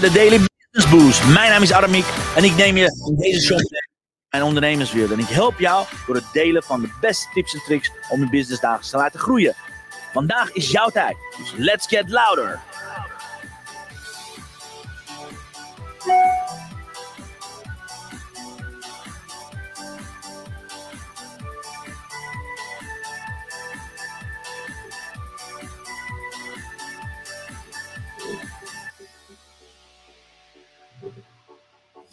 bij 0.00 0.08
de 0.08 0.14
Daily 0.14 0.40
Business 0.70 0.90
Boost. 0.90 1.34
Mijn 1.34 1.50
naam 1.50 1.62
is 1.62 1.72
Adamiek 1.72 2.04
en 2.36 2.44
ik 2.44 2.56
neem 2.56 2.76
je 2.76 3.06
in 3.08 3.16
deze 3.16 3.40
show 3.40 3.60
mijn 4.28 4.42
ondernemerswereld. 4.42 5.12
En 5.12 5.18
ik 5.18 5.28
help 5.28 5.58
jou 5.58 5.86
door 6.06 6.14
het 6.14 6.24
delen 6.32 6.62
van 6.62 6.80
de 6.80 6.88
beste 7.00 7.28
tips 7.34 7.54
en 7.54 7.60
tricks 7.64 7.90
om 8.08 8.20
je 8.20 8.28
business 8.28 8.60
dagelijks 8.60 8.90
te 8.90 8.96
laten 8.96 9.20
groeien. 9.20 9.54
Vandaag 10.12 10.52
is 10.52 10.70
jouw 10.70 10.88
tijd, 10.88 11.16
dus 11.38 11.52
let's 11.56 11.86
get 11.86 12.10
louder. 12.10 12.60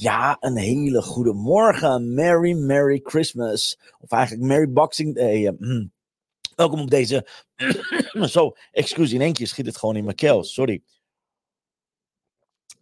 Ja, 0.04 0.38
een 0.40 0.58
hele 0.58 1.02
goede 1.02 1.34
morgen. 1.34 2.14
Merry, 2.14 2.54
Merry 2.54 3.00
Christmas. 3.04 3.80
Of 4.00 4.12
eigenlijk 4.12 4.48
Merry 4.48 4.72
Boxing 4.72 5.16
Day. 5.16 5.56
Mm. 5.58 5.92
Welkom 6.56 6.80
op 6.80 6.90
deze. 6.90 7.28
Zo, 8.30 8.52
excuus, 8.72 9.12
in 9.12 9.22
één 9.22 9.34
keer 9.34 9.48
schiet 9.48 9.66
het 9.66 9.78
gewoon 9.78 9.96
in 9.96 10.04
mijn 10.04 10.16
keel. 10.16 10.44
Sorry. 10.44 10.82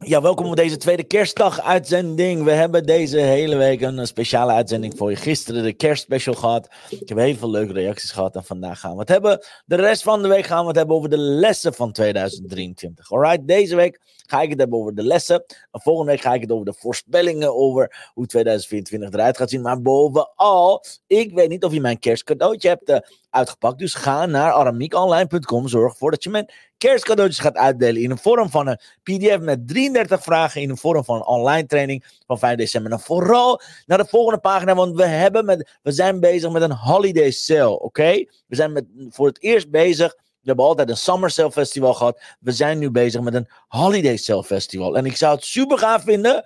Ja, 0.05 0.21
welkom 0.21 0.45
op 0.45 0.55
deze 0.55 0.77
tweede 0.77 1.03
kerstdag 1.03 1.61
uitzending. 1.61 2.43
We 2.43 2.51
hebben 2.51 2.85
deze 2.85 3.17
hele 3.17 3.55
week 3.55 3.81
een 3.81 4.07
speciale 4.07 4.51
uitzending 4.51 4.97
voor 4.97 5.09
je. 5.09 5.15
Gisteren 5.15 5.63
de 5.63 5.73
kerstspecial 5.73 6.35
gehad. 6.35 6.67
Ik 6.89 7.09
heb 7.09 7.17
heel 7.17 7.35
veel 7.35 7.49
leuke 7.49 7.73
reacties 7.73 8.11
gehad 8.11 8.35
en 8.35 8.43
vandaag 8.43 8.79
gaan 8.79 8.93
we 8.93 8.99
het 8.99 9.09
hebben. 9.09 9.39
De 9.65 9.75
rest 9.75 10.03
van 10.03 10.21
de 10.21 10.27
week 10.27 10.45
gaan 10.45 10.61
we 10.61 10.67
het 10.67 10.75
hebben 10.75 10.95
over 10.95 11.09
de 11.09 11.17
lessen 11.17 11.73
van 11.73 11.91
2023. 11.91 13.11
Alright, 13.11 13.47
deze 13.47 13.75
week 13.75 13.99
ga 14.25 14.41
ik 14.41 14.49
het 14.49 14.59
hebben 14.59 14.79
over 14.79 14.95
de 14.95 15.03
lessen. 15.03 15.43
En 15.71 15.81
volgende 15.81 16.11
week 16.11 16.21
ga 16.21 16.33
ik 16.33 16.41
het 16.41 16.51
over 16.51 16.65
de 16.65 16.73
voorspellingen 16.73 17.55
over 17.55 18.09
hoe 18.13 18.25
2024 18.25 19.11
eruit 19.11 19.37
gaat 19.37 19.49
zien. 19.49 19.61
Maar 19.61 19.81
bovenal, 19.81 20.83
ik 21.07 21.33
weet 21.33 21.49
niet 21.49 21.63
of 21.63 21.73
je 21.73 21.81
mijn 21.81 21.99
kerstcadeautje 21.99 22.67
hebt 22.67 22.89
uh, 22.89 22.97
uitgepakt. 23.31 23.79
Dus 23.79 23.93
ga 23.93 24.25
naar 24.25 24.51
aramiekonline.com. 24.51 25.67
Zorg 25.67 25.91
ervoor 25.91 26.11
dat 26.11 26.23
je 26.23 26.29
mijn 26.29 26.51
kerstcadeautjes 26.77 27.39
gaat 27.39 27.55
uitdelen 27.55 28.01
in 28.01 28.09
de 28.09 28.17
vorm 28.17 28.49
van 28.49 28.67
een 28.67 28.79
PDF 29.03 29.39
met 29.39 29.67
33 29.67 30.23
vragen 30.23 30.61
in 30.61 30.67
de 30.67 30.77
vorm 30.77 31.03
van 31.03 31.15
een 31.15 31.25
online 31.25 31.67
training 31.67 32.05
van 32.27 32.39
5 32.39 32.57
december. 32.57 32.91
En 32.91 32.99
vooral 32.99 33.61
naar 33.85 33.97
de 33.97 34.07
volgende 34.07 34.39
pagina, 34.39 34.75
want 34.75 34.95
we, 34.95 35.05
hebben 35.05 35.45
met, 35.45 35.79
we 35.81 35.91
zijn 35.91 36.19
bezig 36.19 36.51
met 36.51 36.61
een 36.61 36.75
holiday 36.75 37.31
sale, 37.31 37.79
oké? 37.79 38.11
We 38.47 38.55
zijn 38.55 38.71
met, 38.71 38.85
voor 39.09 39.27
het 39.27 39.41
eerst 39.41 39.69
bezig 39.69 40.15
we 40.41 40.47
hebben 40.47 40.65
altijd 40.65 40.89
een 40.89 40.97
Summer 40.97 41.29
Sale 41.29 41.51
Festival 41.51 41.93
gehad. 41.93 42.21
We 42.39 42.51
zijn 42.51 42.79
nu 42.79 42.91
bezig 42.91 43.21
met 43.21 43.33
een 43.33 43.47
Holiday 43.67 44.17
Sale 44.17 44.43
Festival. 44.43 44.97
En 44.97 45.05
ik 45.05 45.17
zou 45.17 45.35
het 45.35 45.45
super 45.45 45.77
gaaf 45.77 46.03
vinden 46.03 46.43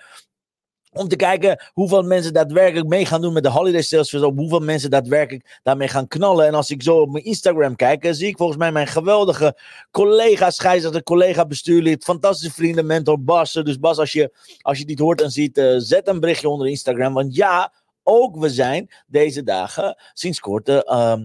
om 0.95 1.07
te 1.07 1.15
kijken 1.15 1.63
hoeveel 1.73 2.01
mensen 2.01 2.33
daadwerkelijk 2.33 2.87
mee 2.87 3.05
gaan 3.05 3.21
doen 3.21 3.33
met 3.33 3.43
de 3.43 3.49
holiday 3.49 3.81
sales. 3.81 4.13
Op 4.13 4.37
hoeveel 4.37 4.59
mensen 4.59 4.89
daadwerkelijk 4.89 5.59
daarmee 5.63 5.87
gaan 5.87 6.07
knallen. 6.07 6.45
En 6.47 6.53
als 6.53 6.69
ik 6.69 6.83
zo 6.83 6.97
op 6.97 7.11
mijn 7.11 7.23
Instagram 7.23 7.75
kijk, 7.75 8.07
zie 8.09 8.27
ik 8.27 8.37
volgens 8.37 8.57
mij 8.57 8.71
mijn 8.71 8.87
geweldige 8.87 9.57
collega 9.91 10.49
scheidsrechter, 10.49 11.03
collega 11.03 11.45
bestuurlid, 11.45 12.03
fantastische 12.03 12.53
vrienden, 12.53 12.85
mentor 12.85 13.23
Bas. 13.23 13.53
Dus 13.53 13.79
Bas, 13.79 13.97
als 13.97 14.11
je, 14.11 14.31
als 14.61 14.77
je 14.77 14.85
dit 14.85 14.99
hoort 14.99 15.21
en 15.21 15.31
ziet, 15.31 15.57
uh, 15.57 15.75
zet 15.77 16.07
een 16.07 16.19
berichtje 16.19 16.49
onder 16.49 16.67
Instagram. 16.67 17.13
Want 17.13 17.35
ja, 17.35 17.73
ook 18.03 18.37
we 18.37 18.49
zijn 18.49 18.89
deze 19.07 19.43
dagen 19.43 19.97
sinds 20.13 20.39
kort 20.39 20.69
uh, 20.69 21.15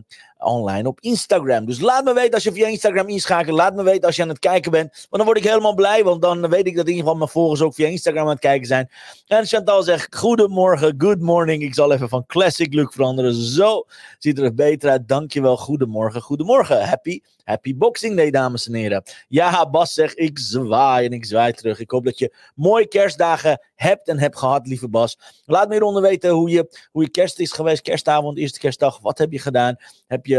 online 0.41 0.89
op 0.89 1.01
Instagram. 1.01 1.65
Dus 1.65 1.81
laat 1.81 2.05
me 2.05 2.15
weten 2.15 2.35
als 2.35 2.43
je 2.43 2.53
via 2.53 2.67
Instagram 2.67 3.09
inschakelt. 3.09 3.57
Laat 3.57 3.75
me 3.75 3.83
weten 3.83 4.03
als 4.03 4.17
je 4.17 4.23
aan 4.23 4.29
het 4.29 4.39
kijken 4.39 4.71
bent. 4.71 4.91
Want 4.93 5.09
dan 5.11 5.25
word 5.25 5.37
ik 5.37 5.45
helemaal 5.45 5.75
blij. 5.75 6.05
Want 6.05 6.23
dan 6.23 6.49
weet 6.49 6.67
ik 6.67 6.77
dat 6.77 6.85
in 6.85 6.91
ieder 6.91 7.03
geval 7.03 7.15
mijn 7.15 7.31
volgers 7.31 7.61
ook 7.61 7.75
via 7.75 7.87
Instagram 7.87 8.25
aan 8.25 8.31
het 8.31 8.39
kijken 8.41 8.67
zijn. 8.67 8.91
En 9.27 9.47
Chantal 9.47 9.83
zegt: 9.83 10.17
Goedemorgen, 10.17 10.95
good 10.99 11.21
morning. 11.21 11.63
Ik 11.63 11.75
zal 11.75 11.93
even 11.93 12.09
van 12.09 12.27
classic 12.27 12.75
look 12.75 12.93
veranderen. 12.93 13.35
Zo 13.35 13.87
ziet 14.19 14.39
er 14.39 14.55
beter 14.55 14.91
uit. 14.91 15.09
Dankjewel. 15.09 15.57
Goedemorgen, 15.57 16.21
goedemorgen. 16.21 16.89
Happy, 16.89 17.21
happy 17.45 17.77
Boxing 17.77 18.17
Day, 18.17 18.31
dames 18.31 18.67
en 18.67 18.75
heren. 18.75 19.03
Ja, 19.29 19.71
Bas 19.71 19.95
zegt: 19.95 20.19
Ik 20.19 20.39
zwaai 20.39 21.07
en 21.07 21.13
ik 21.13 21.25
zwaai 21.25 21.53
terug. 21.53 21.81
Ik 21.81 21.91
hoop 21.91 22.05
dat 22.05 22.19
je 22.19 22.35
mooie 22.55 22.89
kerstdagen 22.89 23.61
hebt 23.75 24.09
en 24.09 24.19
hebt 24.19 24.39
gehad, 24.39 24.67
lieve 24.67 24.89
Bas. 24.89 25.19
Laat 25.45 25.67
me 25.67 25.73
hieronder 25.73 26.03
weten 26.03 26.31
hoe 26.31 26.51
je, 26.51 26.87
hoe 26.91 27.03
je 27.03 27.11
kerst 27.11 27.39
is 27.39 27.53
geweest. 27.53 27.83
Kerstavond, 27.83 28.39
eerste 28.39 28.59
kerstdag. 28.59 28.99
Wat 29.01 29.19
heb 29.19 29.33
je 29.33 29.39
gedaan? 29.39 29.77
Heb 30.07 30.27
je 30.27 30.30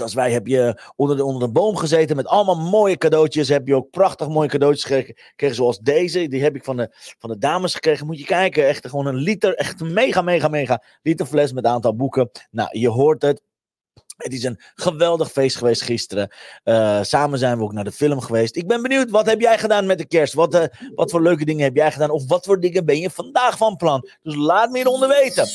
als 0.00 0.14
wij 0.14 0.32
heb 0.32 0.46
je 0.46 0.80
onder 0.96 1.16
de, 1.16 1.24
onder 1.24 1.46
de 1.46 1.52
boom 1.52 1.76
gezeten 1.76 2.16
met 2.16 2.26
allemaal 2.26 2.70
mooie 2.70 2.98
cadeautjes. 2.98 3.48
Heb 3.48 3.66
je 3.66 3.74
ook 3.74 3.90
prachtig 3.90 4.28
mooie 4.28 4.48
cadeautjes 4.48 4.84
gekregen. 4.84 5.56
zoals 5.56 5.78
deze. 5.78 6.28
Die 6.28 6.42
heb 6.42 6.54
ik 6.54 6.64
van 6.64 6.76
de, 6.76 6.88
van 7.18 7.30
de 7.30 7.38
dames 7.38 7.74
gekregen. 7.74 8.06
Moet 8.06 8.18
je 8.18 8.24
kijken. 8.24 8.66
Echt 8.66 8.88
gewoon 8.88 9.06
een 9.06 9.14
liter. 9.14 9.54
Echt 9.54 9.80
een 9.80 9.92
mega, 9.92 10.22
mega, 10.22 10.48
mega 10.48 10.82
liter 11.02 11.26
fles 11.26 11.52
met 11.52 11.64
een 11.64 11.70
aantal 11.70 11.96
boeken. 11.96 12.30
Nou, 12.50 12.78
je 12.78 12.88
hoort 12.88 13.22
het. 13.22 13.42
Het 14.14 14.32
is 14.32 14.44
een 14.44 14.60
geweldig 14.74 15.32
feest 15.32 15.56
geweest 15.56 15.82
gisteren. 15.82 16.34
Uh, 16.64 17.02
samen 17.02 17.38
zijn 17.38 17.58
we 17.58 17.64
ook 17.64 17.72
naar 17.72 17.84
de 17.84 17.92
film 17.92 18.20
geweest. 18.20 18.56
Ik 18.56 18.66
ben 18.66 18.82
benieuwd, 18.82 19.10
wat 19.10 19.26
heb 19.26 19.40
jij 19.40 19.58
gedaan 19.58 19.86
met 19.86 19.98
de 19.98 20.06
kerst? 20.06 20.34
Wat, 20.34 20.54
uh, 20.54 20.64
wat 20.94 21.10
voor 21.10 21.22
leuke 21.22 21.44
dingen 21.44 21.64
heb 21.64 21.76
jij 21.76 21.92
gedaan? 21.92 22.10
Of 22.10 22.28
wat 22.28 22.44
voor 22.44 22.60
dingen 22.60 22.84
ben 22.84 22.98
je 22.98 23.10
vandaag 23.10 23.56
van 23.56 23.76
plan? 23.76 24.08
Dus 24.22 24.34
laat 24.34 24.70
me 24.70 24.76
hieronder 24.76 25.08
weten. 25.08 25.48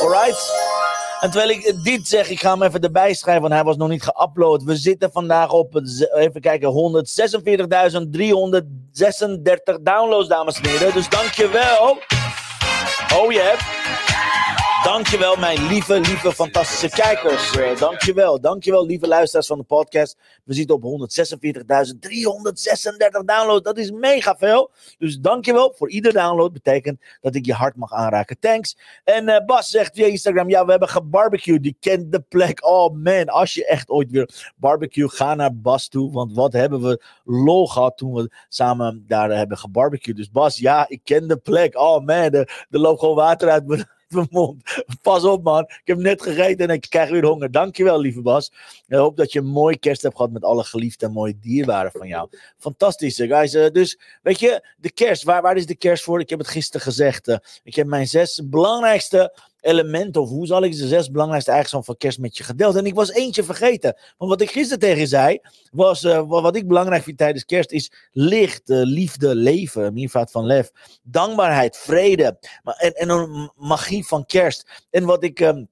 Alright? 0.00 0.73
En 1.24 1.30
terwijl 1.30 1.50
ik 1.50 1.84
dit 1.84 2.08
zeg, 2.08 2.28
ik 2.28 2.40
ga 2.40 2.50
hem 2.50 2.62
even 2.62 2.80
erbij 2.80 3.14
schrijven, 3.14 3.42
want 3.42 3.54
hij 3.54 3.64
was 3.64 3.76
nog 3.76 3.88
niet 3.88 4.04
geüpload. 4.04 4.64
We 4.64 4.76
zitten 4.76 5.12
vandaag 5.12 5.52
op, 5.52 5.80
even 6.14 6.40
kijken, 6.40 7.04
146.336 9.76 9.82
downloads, 9.82 10.28
dames 10.28 10.60
en 10.60 10.68
heren. 10.68 10.92
Dus 10.92 11.08
dankjewel. 11.08 11.98
Oh, 13.14 13.32
je 13.32 13.40
hebt. 13.40 14.13
Dankjewel, 14.84 15.36
mijn 15.36 15.66
lieve, 15.66 15.94
lieve, 15.94 16.32
fantastische 16.32 16.88
kijkers. 16.88 17.56
Uh, 17.56 17.78
dankjewel, 17.78 18.40
dankjewel, 18.40 18.86
lieve 18.86 19.06
luisteraars 19.06 19.46
van 19.46 19.58
de 19.58 19.64
podcast. 19.64 20.16
We 20.44 20.54
zitten 20.54 20.76
op 20.76 20.82
146.336 20.82 20.86
downloads. 23.24 23.62
Dat 23.62 23.78
is 23.78 23.90
mega 23.90 24.36
veel. 24.36 24.70
Dus 24.98 25.18
dankjewel 25.18 25.72
voor 25.76 25.90
ieder 25.90 26.12
download. 26.12 26.52
Betekent 26.52 27.00
dat 27.20 27.34
ik 27.34 27.46
je 27.46 27.52
hart 27.52 27.76
mag 27.76 27.92
aanraken. 27.92 28.38
Thanks. 28.38 28.76
En 29.04 29.28
uh, 29.28 29.44
Bas 29.46 29.68
zegt 29.68 29.94
via 29.94 30.06
Instagram: 30.06 30.48
Ja, 30.48 30.64
we 30.64 30.70
hebben 30.70 30.88
gebarbecued. 30.88 31.62
Die 31.62 31.76
kent 31.80 32.12
de 32.12 32.20
plek. 32.20 32.66
Oh 32.66 32.94
man, 32.94 33.28
als 33.28 33.54
je 33.54 33.66
echt 33.66 33.90
ooit 33.90 34.10
weer 34.10 34.52
barbecue, 34.56 35.08
ga 35.08 35.34
naar 35.34 35.56
Bas 35.56 35.88
toe. 35.88 36.12
Want 36.12 36.34
wat 36.34 36.52
hebben 36.52 36.80
we 36.80 37.02
lol 37.24 37.66
gehad 37.66 37.96
toen 37.96 38.14
we 38.14 38.30
samen 38.48 39.04
daar 39.06 39.30
hebben 39.30 39.58
gebarbecued. 39.58 40.16
Dus 40.16 40.30
Bas, 40.30 40.58
ja, 40.58 40.88
ik 40.88 41.00
ken 41.04 41.28
de 41.28 41.36
plek. 41.36 41.78
Oh 41.78 42.04
man, 42.04 42.30
er, 42.30 42.66
er 42.70 42.78
loopt 42.78 43.00
gewoon 43.00 43.16
water 43.16 43.50
uit 43.50 43.66
mijn 43.66 43.92
mijn 44.14 44.28
mond. 44.30 44.62
Pas 45.02 45.24
op, 45.24 45.42
man. 45.42 45.62
Ik 45.62 45.80
heb 45.84 45.98
net 45.98 46.22
gegeten 46.22 46.68
en 46.68 46.74
ik 46.74 46.86
krijg 46.88 47.10
weer 47.10 47.24
honger. 47.24 47.50
Dankjewel, 47.50 48.00
lieve 48.00 48.22
Bas. 48.22 48.52
Ik 48.86 48.96
hoop 48.96 49.16
dat 49.16 49.32
je 49.32 49.38
een 49.38 49.46
mooi 49.46 49.78
kerst 49.78 50.02
hebt 50.02 50.16
gehad 50.16 50.30
met 50.30 50.44
alle 50.44 50.64
geliefde 50.64 51.06
en 51.06 51.12
mooie 51.12 51.38
dierbaren 51.38 51.90
van 51.90 52.08
jou. 52.08 52.28
Fantastisch, 52.58 53.16
guys. 53.16 53.54
Uh, 53.54 53.70
dus, 53.70 53.98
weet 54.22 54.40
je, 54.40 54.66
de 54.76 54.90
kerst. 54.90 55.22
Waar, 55.22 55.42
waar 55.42 55.56
is 55.56 55.66
de 55.66 55.76
kerst 55.76 56.04
voor? 56.04 56.20
Ik 56.20 56.30
heb 56.30 56.38
het 56.38 56.48
gisteren 56.48 56.86
gezegd. 56.86 57.28
Uh, 57.28 57.36
ik 57.62 57.74
heb 57.74 57.86
mijn 57.86 58.08
zes 58.08 58.42
belangrijkste 58.44 59.32
elementen, 59.64 60.22
of 60.22 60.28
hoe 60.28 60.46
zal 60.46 60.62
ik 60.62 60.76
de 60.76 60.86
zes 60.86 61.10
belangrijkste 61.10 61.50
eigenschappen 61.50 61.90
van 61.90 61.98
kerst 61.98 62.18
met 62.18 62.36
je 62.36 62.44
gedeeld. 62.44 62.76
En 62.76 62.86
ik 62.86 62.94
was 62.94 63.10
eentje 63.10 63.44
vergeten. 63.44 63.96
Want 64.16 64.30
wat 64.30 64.40
ik 64.40 64.50
gisteren 64.50 64.78
tegen 64.78 65.08
zei, 65.08 65.38
was 65.72 66.02
uh, 66.02 66.22
wat 66.28 66.56
ik 66.56 66.68
belangrijk 66.68 67.02
vind 67.02 67.18
tijdens 67.18 67.44
kerst, 67.44 67.72
is 67.72 67.92
licht, 68.12 68.70
uh, 68.70 68.82
liefde, 68.82 69.34
leven, 69.34 69.92
meervoud 69.92 70.30
van 70.30 70.46
lef, 70.46 70.70
dankbaarheid, 71.02 71.76
vrede 71.76 72.38
en, 72.62 72.92
en 72.92 73.08
een 73.08 73.52
magie 73.56 74.06
van 74.06 74.26
kerst. 74.26 74.84
En 74.90 75.04
wat 75.04 75.24
ik... 75.24 75.40
Um, 75.40 75.68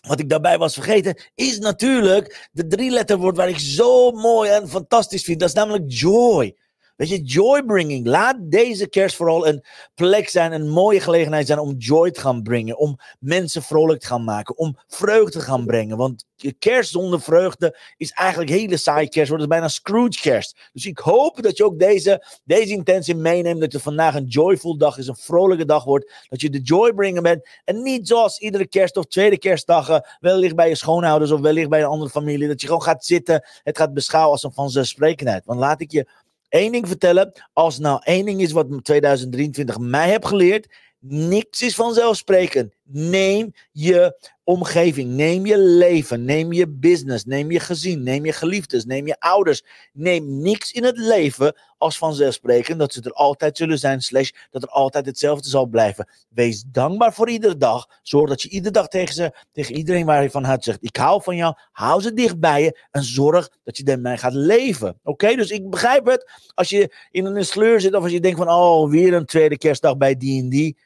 wat 0.00 0.20
ik 0.20 0.28
daarbij 0.28 0.58
was 0.58 0.74
vergeten, 0.74 1.22
is 1.34 1.58
natuurlijk 1.58 2.48
de 2.52 2.66
drie 2.66 2.90
letterwoord 2.90 3.36
waar 3.36 3.48
ik 3.48 3.58
zo 3.58 4.10
mooi 4.10 4.50
en 4.50 4.68
fantastisch 4.68 5.22
vind. 5.22 5.40
Dat 5.40 5.48
is 5.48 5.54
namelijk 5.54 5.84
joy. 5.86 6.56
Weet 7.00 7.08
je, 7.08 7.22
joy 7.22 7.62
bringing. 7.62 8.06
Laat 8.06 8.36
deze 8.40 8.88
kerst 8.88 9.16
vooral 9.16 9.46
een 9.46 9.64
plek 9.94 10.28
zijn, 10.28 10.52
een 10.52 10.68
mooie 10.68 11.00
gelegenheid 11.00 11.46
zijn 11.46 11.58
om 11.58 11.74
joy 11.78 12.10
te 12.10 12.20
gaan 12.20 12.42
brengen. 12.42 12.78
Om 12.78 12.98
mensen 13.18 13.62
vrolijk 13.62 14.00
te 14.00 14.06
gaan 14.06 14.24
maken. 14.24 14.56
Om 14.58 14.76
vreugde 14.88 15.30
te 15.30 15.40
gaan 15.40 15.66
brengen. 15.66 15.96
Want 15.96 16.24
kerst 16.58 16.90
zonder 16.90 17.20
vreugde 17.20 17.78
is 17.96 18.10
eigenlijk 18.10 18.50
hele 18.50 18.76
saai 18.76 19.08
kerst. 19.08 19.28
Wordt 19.28 19.42
het 19.42 19.52
bijna 19.52 19.68
Scrooge 19.68 20.20
kerst. 20.20 20.70
Dus 20.72 20.86
ik 20.86 20.98
hoop 20.98 21.42
dat 21.42 21.56
je 21.56 21.64
ook 21.64 21.78
deze, 21.78 22.26
deze 22.44 22.72
intentie 22.72 23.14
meeneemt. 23.14 23.60
Dat 23.60 23.72
het 23.72 23.82
vandaag 23.82 24.14
een 24.14 24.26
joyful 24.26 24.76
dag 24.76 24.98
is. 24.98 25.06
Een 25.06 25.16
vrolijke 25.16 25.64
dag 25.64 25.84
wordt. 25.84 26.12
Dat 26.28 26.40
je 26.40 26.50
de 26.50 26.60
joy 26.60 26.92
brengen 26.92 27.22
bent. 27.22 27.48
En 27.64 27.82
niet 27.82 28.08
zoals 28.08 28.38
iedere 28.38 28.66
kerst 28.66 28.96
of 28.96 29.04
tweede 29.04 29.38
kerstdag. 29.38 30.00
wellicht 30.18 30.54
bij 30.54 30.68
je 30.68 30.74
schoonouders 30.74 31.30
of 31.30 31.40
wellicht 31.40 31.68
bij 31.68 31.80
een 31.80 31.86
andere 31.86 32.10
familie. 32.10 32.48
Dat 32.48 32.60
je 32.60 32.66
gewoon 32.66 32.82
gaat 32.82 33.04
zitten. 33.04 33.48
Het 33.62 33.78
gaat 33.78 33.94
beschouwen 33.94 34.32
als 34.32 34.42
een 34.42 34.52
vanzelfsprekendheid. 34.52 35.44
Want 35.44 35.58
laat 35.58 35.80
ik 35.80 35.90
je 35.90 36.08
één 36.50 36.72
ding 36.72 36.86
vertellen. 36.88 37.32
Als 37.52 37.78
nou 37.78 38.00
één 38.04 38.24
ding 38.24 38.40
is 38.40 38.52
wat 38.52 38.66
2023 38.82 39.78
mij 39.78 40.10
heb 40.10 40.24
geleerd. 40.24 40.68
Niks 40.98 41.62
is 41.62 41.74
vanzelfsprekend. 41.74 42.74
Neem 42.92 43.52
je 43.72 44.30
omgeving, 44.44 45.10
neem 45.10 45.46
je 45.46 45.58
leven, 45.58 46.24
neem 46.24 46.52
je 46.52 46.68
business, 46.68 47.24
neem 47.24 47.50
je 47.50 47.60
gezin, 47.60 48.02
neem 48.02 48.24
je 48.24 48.32
geliefdes, 48.32 48.84
neem 48.84 49.06
je 49.06 49.16
ouders. 49.18 49.62
Neem 49.92 50.40
niks 50.40 50.72
in 50.72 50.84
het 50.84 50.98
leven 50.98 51.54
als 51.78 51.98
vanzelfsprekend 51.98 52.78
dat 52.78 52.92
ze 52.92 53.00
er 53.02 53.12
altijd 53.12 53.56
zullen 53.56 53.78
zijn, 53.78 54.00
slash 54.00 54.30
dat 54.50 54.62
er 54.62 54.68
altijd 54.68 55.06
hetzelfde 55.06 55.48
zal 55.48 55.66
blijven. 55.66 56.08
Wees 56.28 56.64
dankbaar 56.66 57.14
voor 57.14 57.30
iedere 57.30 57.56
dag. 57.56 57.86
Zorg 58.02 58.28
dat 58.28 58.42
je 58.42 58.48
iedere 58.48 58.72
dag 58.72 58.88
tegen, 58.88 59.14
ze, 59.14 59.32
tegen 59.52 59.74
iedereen 59.74 60.06
waar 60.06 60.22
je 60.22 60.30
van 60.30 60.44
houdt 60.44 60.64
zegt, 60.64 60.78
ik 60.80 60.96
hou 60.96 61.22
van 61.22 61.36
jou, 61.36 61.54
hou 61.72 62.02
ze 62.02 62.12
dicht 62.12 62.40
bij 62.40 62.62
je 62.62 62.86
en 62.90 63.02
zorg 63.02 63.50
dat 63.64 63.76
je 63.76 63.84
ermee 63.84 64.16
gaat 64.16 64.34
leven. 64.34 64.98
Oké, 65.02 65.34
dus 65.34 65.50
ik 65.50 65.70
begrijp 65.70 66.06
het. 66.06 66.30
Als 66.54 66.68
je 66.68 66.94
in 67.10 67.24
een 67.24 67.44
sleur 67.44 67.80
zit 67.80 67.94
of 67.94 68.02
als 68.02 68.12
je 68.12 68.20
denkt 68.20 68.38
van, 68.38 68.48
oh, 68.48 68.90
weer 68.90 69.14
een 69.14 69.26
tweede 69.26 69.58
kerstdag 69.58 69.96
bij 69.96 70.16
die 70.16 70.42
en 70.42 70.48
die 70.48 70.76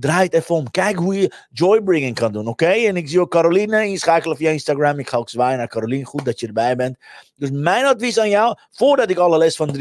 Draai 0.00 0.24
het 0.24 0.34
even 0.34 0.54
om. 0.54 0.70
Kijk 0.70 0.96
hoe 0.96 1.20
je 1.20 1.32
joybringing 1.50 2.14
kan 2.14 2.32
doen, 2.32 2.46
oké? 2.46 2.66
En 2.66 2.96
ik 2.96 3.08
zie 3.08 3.20
ook 3.20 3.30
Caroline 3.30 3.86
inschakelen 3.86 4.36
via 4.36 4.50
Instagram. 4.50 4.98
Ik 4.98 5.08
ga 5.08 5.16
ook 5.16 5.30
zwaaien 5.30 5.58
naar 5.58 5.68
Caroline. 5.68 6.04
Goed 6.04 6.24
dat 6.24 6.40
je 6.40 6.46
erbij 6.46 6.76
bent. 6.76 6.98
Dus 7.36 7.50
mijn 7.50 7.84
advies 7.84 8.18
aan 8.18 8.30
jou, 8.30 8.56
voordat 8.70 9.10
ik 9.10 9.18
alle 9.18 9.38
les 9.38 9.56
van 9.56 9.72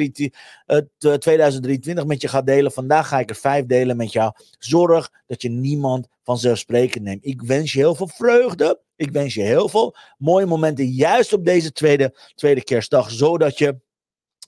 2023 1.19 2.05
met 2.05 2.21
je 2.21 2.27
ga 2.27 2.41
delen, 2.41 2.71
vandaag 2.71 3.07
ga 3.07 3.19
ik 3.19 3.29
er 3.29 3.35
vijf 3.35 3.65
delen 3.65 3.97
met 3.97 4.11
jou. 4.11 4.31
Zorg 4.59 5.11
dat 5.27 5.41
je 5.41 5.49
niemand 5.49 6.07
vanzelfsprekend 6.23 7.03
neemt. 7.03 7.25
Ik 7.25 7.41
wens 7.41 7.73
je 7.73 7.79
heel 7.79 7.95
veel 7.95 8.07
vreugde. 8.07 8.79
Ik 8.95 9.11
wens 9.11 9.33
je 9.33 9.41
heel 9.41 9.69
veel 9.69 9.95
mooie 10.17 10.45
momenten, 10.45 10.85
juist 10.85 11.33
op 11.33 11.45
deze 11.45 11.71
tweede, 11.71 12.31
tweede 12.35 12.63
kerstdag, 12.63 13.11
zodat 13.11 13.57
je 13.57 13.75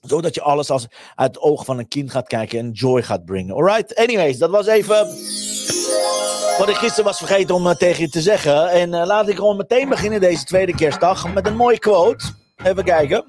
zodat 0.02 0.34
je 0.34 0.42
alles 0.42 0.70
als 0.70 0.86
uit 1.14 1.34
het 1.34 1.44
oog 1.44 1.64
van 1.64 1.78
een 1.78 1.88
kind 1.88 2.10
gaat 2.10 2.26
kijken 2.26 2.58
en 2.58 2.70
joy 2.70 3.02
gaat 3.02 3.24
brengen. 3.24 3.54
Alright? 3.54 3.94
Anyways, 3.94 4.38
dat 4.38 4.50
was 4.50 4.66
even 4.66 5.06
wat 6.58 6.68
ik 6.68 6.74
gisteren 6.74 7.04
was 7.04 7.18
vergeten 7.18 7.54
om 7.54 7.66
uh, 7.66 7.74
tegen 7.74 8.02
je 8.02 8.08
te 8.08 8.20
zeggen. 8.20 8.68
En 8.68 8.92
uh, 8.92 9.06
laat 9.06 9.28
ik 9.28 9.36
gewoon 9.36 9.56
meteen 9.56 9.88
beginnen 9.88 10.20
deze 10.20 10.44
tweede 10.44 10.74
kerstdag 10.74 11.34
met 11.34 11.46
een 11.46 11.56
mooie 11.56 11.78
quote. 11.78 12.24
Even 12.64 12.84
kijken. 12.84 13.24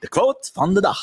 De 0.00 0.08
quote 0.08 0.50
van 0.52 0.74
de 0.74 0.80
dag. 0.80 0.98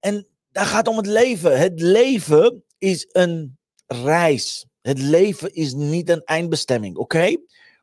En 0.00 0.26
daar 0.52 0.66
gaat 0.66 0.88
om 0.88 0.96
het 0.96 1.06
leven. 1.06 1.58
Het 1.58 1.80
leven 1.80 2.64
is 2.78 3.08
een 3.12 3.58
reis. 3.86 4.66
Het 4.86 4.98
leven 4.98 5.54
is 5.54 5.72
niet 5.72 6.08
een 6.08 6.24
eindbestemming, 6.24 6.96
oké? 6.96 7.36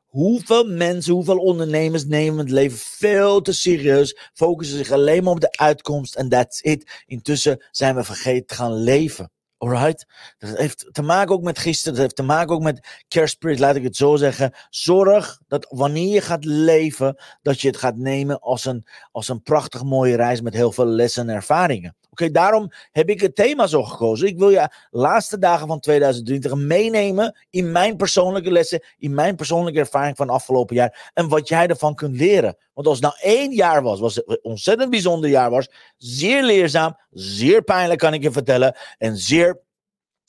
Hoeveel 0.05 0.67
mensen, 0.67 1.13
hoeveel 1.13 1.37
ondernemers 1.37 2.05
nemen 2.05 2.39
het 2.39 2.49
leven 2.49 2.77
veel 2.77 3.41
te 3.41 3.53
serieus, 3.53 4.29
focussen 4.33 4.77
zich 4.77 4.91
alleen 4.91 5.23
maar 5.23 5.33
op 5.33 5.39
de 5.39 5.51
uitkomst 5.51 6.15
en 6.15 6.29
that's 6.29 6.61
it. 6.61 7.03
Intussen 7.05 7.65
zijn 7.71 7.95
we 7.95 8.03
vergeten 8.03 8.45
te 8.45 8.53
gaan 8.53 8.73
leven. 8.73 9.31
Alright? 9.57 10.05
Dat 10.37 10.57
heeft 10.57 10.89
te 10.91 11.01
maken 11.01 11.35
ook 11.35 11.41
met 11.41 11.59
gisteren, 11.59 11.93
dat 11.93 12.01
heeft 12.01 12.15
te 12.15 12.23
maken 12.23 12.55
ook 12.55 12.61
met 12.61 13.03
kerstspirit, 13.07 13.59
laat 13.59 13.75
ik 13.75 13.83
het 13.83 13.95
zo 13.95 14.15
zeggen. 14.15 14.53
Zorg 14.69 15.39
dat 15.47 15.65
wanneer 15.69 16.13
je 16.13 16.21
gaat 16.21 16.45
leven, 16.45 17.21
dat 17.41 17.61
je 17.61 17.67
het 17.67 17.77
gaat 17.77 17.97
nemen 17.97 18.39
als 18.39 18.65
een, 18.65 18.87
als 19.11 19.27
een 19.27 19.41
prachtig 19.41 19.83
mooie 19.83 20.15
reis 20.15 20.41
met 20.41 20.53
heel 20.53 20.71
veel 20.71 20.85
lessen 20.85 21.29
en 21.29 21.35
ervaringen. 21.35 21.95
Oké, 22.13 22.31
daarom 22.31 22.71
heb 22.91 23.09
ik 23.09 23.21
het 23.21 23.35
thema 23.35 23.67
zo 23.67 23.83
gekozen. 23.83 24.27
Ik 24.27 24.37
wil 24.37 24.49
je 24.49 24.69
laatste 24.89 25.37
dagen 25.39 25.67
van 25.67 25.79
2023 25.79 26.55
meenemen 26.67 27.37
in 27.49 27.71
mijn 27.71 27.97
persoonlijke 27.97 28.51
lessen, 28.51 28.83
in 28.97 29.13
mijn 29.13 29.35
persoonlijke 29.35 29.79
ervaring 29.79 30.17
van 30.17 30.29
afgelopen 30.29 30.75
jaar 30.75 31.11
en 31.13 31.27
wat 31.27 31.47
jij 31.47 31.67
ervan 31.67 31.95
kunt 31.95 32.15
leren. 32.15 32.57
Want 32.73 32.87
als 32.87 32.99
het 32.99 33.05
nou 33.05 33.35
één 33.35 33.51
jaar 33.51 33.81
was, 33.83 33.99
was 33.99 34.15
het 34.15 34.27
een 34.27 34.39
ontzettend 34.41 34.89
bijzonder 34.89 35.29
jaar 35.29 35.49
was, 35.49 35.69
zeer 35.97 36.43
leerzaam, 36.43 36.97
zeer 37.11 37.61
pijnlijk 37.61 37.99
kan 37.99 38.13
ik 38.13 38.23
je 38.23 38.31
vertellen 38.31 38.75
en 38.97 39.17
zeer 39.17 39.61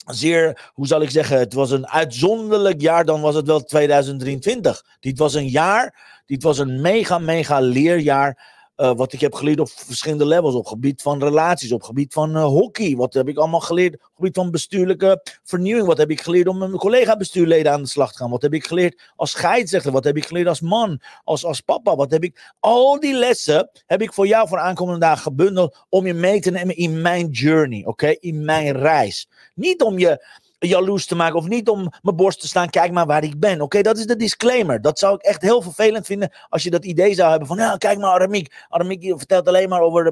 zeer, 0.05 0.71
hoe 0.73 0.87
zal 0.87 1.01
ik 1.01 1.09
zeggen, 1.09 1.39
het 1.39 1.53
was 1.53 1.71
een 1.71 1.87
uitzonderlijk 1.87 2.81
jaar, 2.81 3.05
dan 3.05 3.21
was 3.21 3.35
het 3.35 3.47
wel 3.47 3.63
2023. 3.63 4.85
Dit 4.99 5.17
was 5.17 5.33
een 5.33 5.47
jaar, 5.47 6.21
dit 6.25 6.43
was 6.43 6.57
een 6.57 6.81
mega, 6.81 7.19
mega 7.19 7.59
leerjaar 7.59 8.54
uh, 8.77 8.91
wat 8.95 9.13
ik 9.13 9.19
heb 9.19 9.33
geleerd 9.33 9.59
op 9.59 9.69
verschillende 9.69 10.25
levels. 10.25 10.55
Op 10.55 10.65
gebied 10.65 11.01
van 11.01 11.23
relaties, 11.23 11.71
op 11.71 11.83
gebied 11.83 12.13
van 12.13 12.37
uh, 12.37 12.43
hockey. 12.43 12.95
Wat 12.95 13.13
heb 13.13 13.27
ik 13.27 13.37
allemaal 13.37 13.59
geleerd 13.59 13.93
op 13.93 14.11
gebied 14.15 14.35
van 14.35 14.51
bestuurlijke 14.51 15.23
vernieuwing. 15.43 15.87
Wat 15.87 15.97
heb 15.97 16.09
ik 16.09 16.21
geleerd 16.21 16.47
om 16.47 16.57
met 16.57 16.67
mijn 16.67 16.79
collega-bestuurleden 16.79 17.71
aan 17.71 17.81
de 17.81 17.87
slag 17.87 18.11
te 18.11 18.17
gaan. 18.17 18.29
Wat 18.29 18.41
heb 18.41 18.53
ik 18.53 18.67
geleerd 18.67 19.01
als 19.15 19.31
scheidsrechter. 19.31 19.91
Wat 19.91 20.03
heb 20.03 20.17
ik 20.17 20.25
geleerd 20.25 20.47
als 20.47 20.61
man, 20.61 21.01
als, 21.23 21.45
als 21.45 21.61
papa. 21.61 21.95
Wat 21.95 22.11
heb 22.11 22.23
ik... 22.23 22.53
Al 22.59 22.99
die 22.99 23.13
lessen 23.13 23.69
heb 23.85 24.01
ik 24.01 24.13
voor 24.13 24.27
jou 24.27 24.47
voor 24.47 24.59
aankomende 24.59 24.99
dagen 24.99 25.23
gebundeld 25.23 25.85
om 25.89 26.05
je 26.07 26.13
mee 26.13 26.39
te 26.39 26.51
nemen 26.51 26.75
in 26.75 27.01
mijn 27.01 27.29
journey. 27.29 27.85
Oké, 27.85 28.15
in 28.19 28.45
mijn 28.45 28.77
reis. 28.77 29.27
Niet 29.53 29.81
om 29.81 29.99
je 29.99 30.25
jaloers 30.59 31.05
te 31.05 31.15
maken 31.15 31.35
of 31.35 31.47
niet 31.47 31.69
om 31.69 31.91
mijn 32.01 32.15
borst 32.15 32.39
te 32.39 32.47
staan. 32.47 32.69
Kijk 32.69 32.91
maar 32.91 33.05
waar 33.05 33.23
ik 33.23 33.39
ben. 33.39 33.61
Oké, 33.61 33.81
dat 33.81 33.97
is 33.97 34.05
de 34.05 34.15
disclaimer. 34.15 34.81
Dat 34.81 34.99
zou 34.99 35.15
ik 35.15 35.21
echt 35.21 35.41
heel 35.41 35.61
vervelend 35.61 36.05
vinden 36.05 36.31
als 36.49 36.63
je 36.63 36.69
dat 36.69 36.85
idee 36.85 37.13
zou 37.13 37.29
hebben 37.29 37.47
van, 37.47 37.57
ja, 37.57 37.77
kijk 37.77 37.97
maar 37.97 38.11
Aramik. 38.11 38.65
Aramik 38.69 39.13
vertelt 39.17 39.47
alleen 39.47 39.69
maar 39.69 39.81
over 39.81 40.07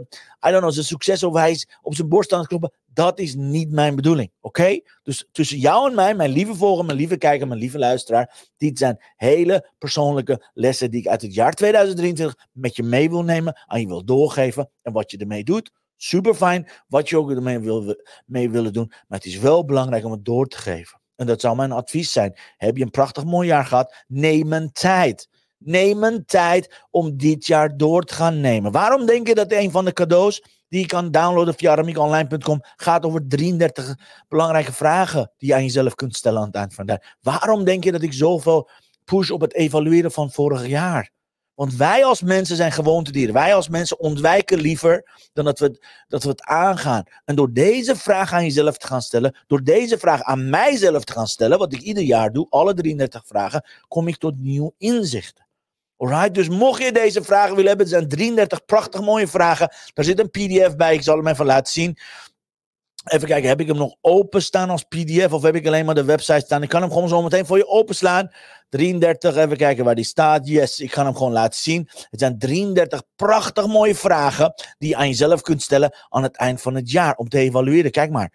I 0.48 0.50
don't 0.50 0.60
know, 0.60 0.72
zijn 0.72 0.86
succes 0.86 1.24
of 1.24 1.34
hij 1.34 1.52
is 1.52 1.68
op 1.82 1.96
zijn 1.96 2.10
borst 2.10 2.34
aan 2.34 2.40
het 2.40 2.48
kloppen. 2.48 2.72
Dat 2.94 3.20
is 3.20 3.36
niet 3.36 3.72
mijn 3.72 3.96
bedoeling. 3.96 4.32
Oké? 4.42 4.80
Dus 5.04 5.28
tussen 5.32 5.58
jou 5.58 5.90
en 5.90 5.96
mij, 5.96 6.16
mijn 6.16 6.32
lieve 6.32 6.56
volger, 6.56 6.86
mijn 6.86 6.98
lieve 6.98 7.18
kijker, 7.18 7.48
mijn 7.48 7.60
lieve 7.60 7.80
luisteraar. 7.80 8.50
Dit 8.58 8.78
zijn 8.78 9.04
hele 9.16 9.70
persoonlijke 9.78 10.50
lessen 10.54 10.92
die 10.92 11.00
ik 11.00 11.08
uit 11.08 11.22
het 11.22 11.34
jaar 11.34 11.54
2023 11.54 12.48
met 12.52 12.76
je 12.76 12.84
mee 12.84 13.10
wil 13.10 13.24
nemen, 13.24 13.62
aan 13.66 13.80
je 13.80 13.88
wil 13.88 14.06
doorgeven. 14.06 14.70
En 14.82 14.94
wat 14.94 15.12
je 15.12 15.18
ermee 15.18 15.44
doet, 15.44 15.72
Super 16.04 16.36
fijn 16.36 16.68
wat 16.88 17.10
je 17.10 17.18
ook 17.18 17.32
ermee 17.32 17.60
wil, 17.60 17.96
mee 18.26 18.50
willen 18.50 18.74
doen. 18.74 18.88
Maar 18.88 19.18
het 19.20 19.26
is 19.26 19.38
wel 19.38 19.66
belangrijk 19.66 20.06
om 20.06 20.12
het 20.12 20.26
door 20.26 20.48
te 20.48 20.58
geven. 20.58 21.02
En 21.16 21.26
dat 21.26 21.42
zou 21.42 21.56
mijn 21.56 21.72
advies 21.72 22.12
zijn. 22.12 22.38
Heb 22.58 22.78
je 22.78 22.84
een 22.84 22.90
prachtig 22.90 23.24
mooi 23.24 23.48
jaar 23.48 23.66
gehad? 23.66 24.04
Neem 24.08 24.54
een 24.54 24.72
tijd. 24.72 25.30
Neem 25.58 26.04
een 26.04 26.26
tijd 26.26 26.86
om 26.90 27.18
dit 27.18 27.46
jaar 27.46 27.78
door 27.78 28.04
te 28.04 28.14
gaan 28.14 28.42
nemen. 28.42 28.72
Waarom 28.72 29.06
denk 29.06 29.28
je 29.28 29.36
dat 29.36 29.52
een 29.52 29.72
van 29.72 29.86
de 29.86 29.94
cadeaus 29.94 30.44
die 30.70 30.80
je 30.80 30.86
kan 30.86 31.12
downloaden 31.12 31.54
via 31.54 31.76
ramiekonline.com 31.76 32.62
gaat 32.76 33.06
over 33.06 33.28
33 33.28 33.96
belangrijke 34.28 34.74
vragen 34.74 35.32
die 35.38 35.50
je 35.50 35.56
aan 35.56 35.64
jezelf 35.64 35.96
kunt 35.96 36.16
stellen 36.16 36.40
aan 36.40 36.48
het 36.48 36.56
eind 36.56 36.74
van 36.74 36.88
het 36.88 37.00
jaar? 37.00 37.18
Waarom 37.22 37.64
denk 37.64 37.84
je 37.84 37.92
dat 37.92 38.02
ik 38.02 38.14
zoveel 38.14 38.70
push 39.04 39.30
op 39.30 39.42
het 39.42 39.54
evalueren 39.54 40.12
van 40.12 40.32
vorig 40.32 40.68
jaar? 40.68 41.12
Want 41.56 41.76
wij 41.76 42.06
als 42.06 42.22
mensen 42.22 42.56
zijn 42.56 42.72
gewoontedieren. 42.72 43.34
Wij 43.34 43.56
als 43.56 43.70
mensen 43.70 44.00
ontwijken 44.00 44.60
liever 44.60 45.10
dan 45.34 45.46
dat 45.46 45.60
we, 45.60 45.86
dat 46.08 46.24
we 46.24 46.30
het 46.30 46.44
aangaan. 46.44 47.04
En 47.26 47.36
door 47.36 47.54
deze 47.54 47.96
vraag 47.96 48.34
aan 48.34 48.44
jezelf 48.44 48.78
te 48.78 48.88
gaan 48.88 49.02
stellen, 49.02 49.38
door 49.48 49.64
deze 49.64 49.98
vraag 49.98 50.22
aan 50.22 50.50
mijzelf 50.50 51.04
te 51.04 51.14
gaan 51.14 51.28
stellen, 51.28 51.58
wat 51.58 51.74
ik 51.74 51.82
ieder 51.82 52.04
jaar 52.04 52.32
doe, 52.32 52.48
alle 52.50 52.74
33 52.74 53.24
vragen, 53.26 53.66
kom 53.88 54.08
ik 54.08 54.18
tot 54.18 54.38
nieuw 54.38 54.74
inzichten. 54.78 55.48
Alright, 55.98 56.34
dus 56.34 56.50
mocht 56.50 56.84
je 56.84 56.92
deze 56.92 57.24
vragen 57.24 57.56
willen 57.56 57.68
hebben, 57.68 57.86
het 57.86 57.96
zijn 57.96 58.08
33 58.08 58.66
prachtig 58.66 59.02
mooie 59.02 59.28
vragen. 59.28 59.74
Daar 59.94 60.06
zit 60.06 60.20
een 60.20 60.30
PDF 60.30 60.76
bij, 60.76 60.94
ik 60.94 61.04
zal 61.04 61.18
hem 61.18 61.28
even 61.28 61.46
laten 61.46 61.74
zien. 61.74 61.98
Even 63.04 63.28
kijken, 63.28 63.50
heb 63.50 63.60
ik 63.60 63.68
hem 63.68 63.78
nog 63.78 63.96
openstaan 64.02 64.70
als 64.70 64.84
PDF 64.84 65.34
of 65.34 65.42
heb 65.42 65.56
ik 65.56 65.68
alleen 65.68 65.86
maar 65.86 65.96
de 65.96 66.04
website 66.04 66.46
staan? 66.46 66.64
Ik 66.64 66.70
kan 66.70 66.82
hem 66.82 66.92
gewoon 66.92 67.10
zo 67.10 67.22
meteen 67.22 67.46
voor 67.46 67.58
je 67.58 67.68
openslaan. 67.68 68.32
33, 68.70 69.36
even 69.36 69.58
kijken 69.58 69.86
waar 69.86 69.96
die 69.96 70.04
staat. 70.04 70.48
Yes, 70.48 70.80
ik 70.80 70.94
ga 70.94 71.04
hem 71.04 71.16
gewoon 71.16 71.32
laten 71.32 71.60
zien. 71.60 71.90
Het 72.10 72.20
zijn 72.20 72.38
33 72.38 73.04
prachtig 73.16 73.68
mooie 73.68 73.96
vragen 73.96 74.54
die 74.78 74.90
je 74.90 74.96
aan 74.96 75.08
jezelf 75.08 75.42
kunt 75.42 75.62
stellen 75.62 75.96
aan 76.10 76.24
het 76.24 76.38
eind 76.38 76.62
van 76.62 76.76
het 76.76 76.92
jaar 76.92 77.16
om 77.16 77.30
te 77.30 77.38
evalueren. 77.38 77.92
Kijk 77.92 78.12
maar. 78.12 78.32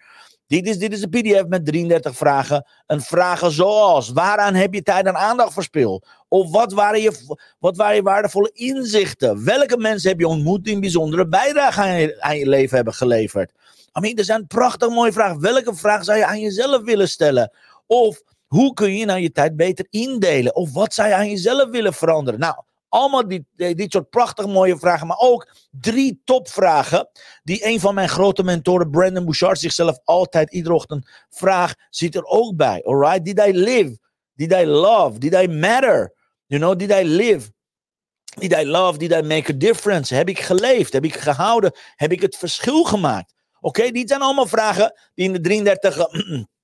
Dit 0.49 0.67
is, 0.67 0.77
dit 0.77 0.93
is 0.93 1.01
een 1.01 1.09
PDF 1.09 1.45
met 1.47 1.65
33 1.65 2.15
vragen. 2.15 2.65
Een 2.87 3.01
vragen 3.01 3.51
zoals: 3.51 4.09
waaraan 4.09 4.53
heb 4.53 4.73
je 4.73 4.81
tijd 4.81 5.05
en 5.05 5.15
aandacht 5.15 5.53
verspild? 5.53 6.07
Of 6.27 6.51
wat 6.51 6.73
waren, 6.73 7.01
je, 7.01 7.37
wat 7.59 7.77
waren 7.77 7.95
je 7.95 8.01
waardevolle 8.01 8.51
inzichten? 8.53 9.45
Welke 9.45 9.77
mensen 9.77 10.09
heb 10.09 10.19
je 10.19 10.27
ontmoet 10.27 10.63
die 10.63 10.73
een 10.73 10.79
bijzondere 10.79 11.27
bijdrage 11.27 11.81
aan 12.19 12.37
je, 12.37 12.47
leven 12.47 12.75
hebben 12.75 12.93
geleverd? 12.93 13.51
I 13.97 13.99
mean, 13.99 14.15
er 14.15 14.23
zijn 14.23 14.47
prachtig 14.47 14.89
mooie 14.89 15.11
vragen. 15.11 15.41
Welke 15.41 15.75
vraag 15.75 16.03
zou 16.03 16.17
je 16.17 16.25
aan 16.25 16.39
jezelf 16.39 16.83
willen 16.83 17.09
stellen? 17.09 17.51
Of 17.87 18.21
hoe 18.47 18.73
kun 18.73 18.97
je 18.97 19.05
nou 19.05 19.19
je 19.19 19.31
tijd 19.31 19.55
beter 19.55 19.85
indelen? 19.89 20.55
Of 20.55 20.73
wat 20.73 20.93
zou 20.93 21.07
je 21.07 21.15
aan 21.15 21.29
jezelf 21.29 21.69
willen 21.69 21.93
veranderen? 21.93 22.39
Nou, 22.39 22.55
allemaal 22.89 23.27
dit, 23.27 23.43
dit 23.55 23.91
soort 23.91 24.09
prachtig 24.09 24.47
mooie 24.47 24.77
vragen, 24.77 25.07
maar 25.07 25.19
ook 25.19 25.47
drie 25.71 26.21
topvragen 26.23 27.09
die 27.43 27.65
een 27.65 27.79
van 27.79 27.93
mijn 27.93 28.09
grote 28.09 28.43
mentoren, 28.43 28.89
Brandon 28.89 29.23
Bouchard, 29.23 29.59
zichzelf 29.59 29.99
altijd 30.03 30.51
iedere 30.53 30.75
ochtend 30.75 31.09
vraagt, 31.29 31.79
zit 31.89 32.15
er 32.15 32.23
ook 32.23 32.55
bij. 32.55 32.83
Alright? 32.83 33.25
Did 33.25 33.39
I 33.39 33.51
live? 33.51 33.97
Did 34.33 34.51
I 34.51 34.65
love? 34.65 35.19
Did 35.19 35.33
I 35.33 35.47
matter? 35.47 36.13
You 36.45 36.61
know, 36.61 36.79
did 36.79 36.91
I 36.91 37.03
live? 37.03 37.51
Did 38.37 38.53
I 38.53 38.65
love? 38.65 38.97
Did 38.97 39.11
I 39.11 39.21
make 39.21 39.51
a 39.51 39.57
difference? 39.57 40.15
Heb 40.15 40.29
ik 40.29 40.39
geleefd? 40.39 40.93
Heb 40.93 41.05
ik 41.05 41.15
gehouden? 41.15 41.71
Heb 41.95 42.11
ik 42.11 42.21
het 42.21 42.37
verschil 42.37 42.83
gemaakt? 42.83 43.33
Oké, 43.61 43.79
okay? 43.79 43.91
dit 43.91 44.09
zijn 44.09 44.21
allemaal 44.21 44.47
vragen 44.47 44.99
die 45.13 45.25
in 45.25 45.33
de 45.33 45.41
33 45.41 45.97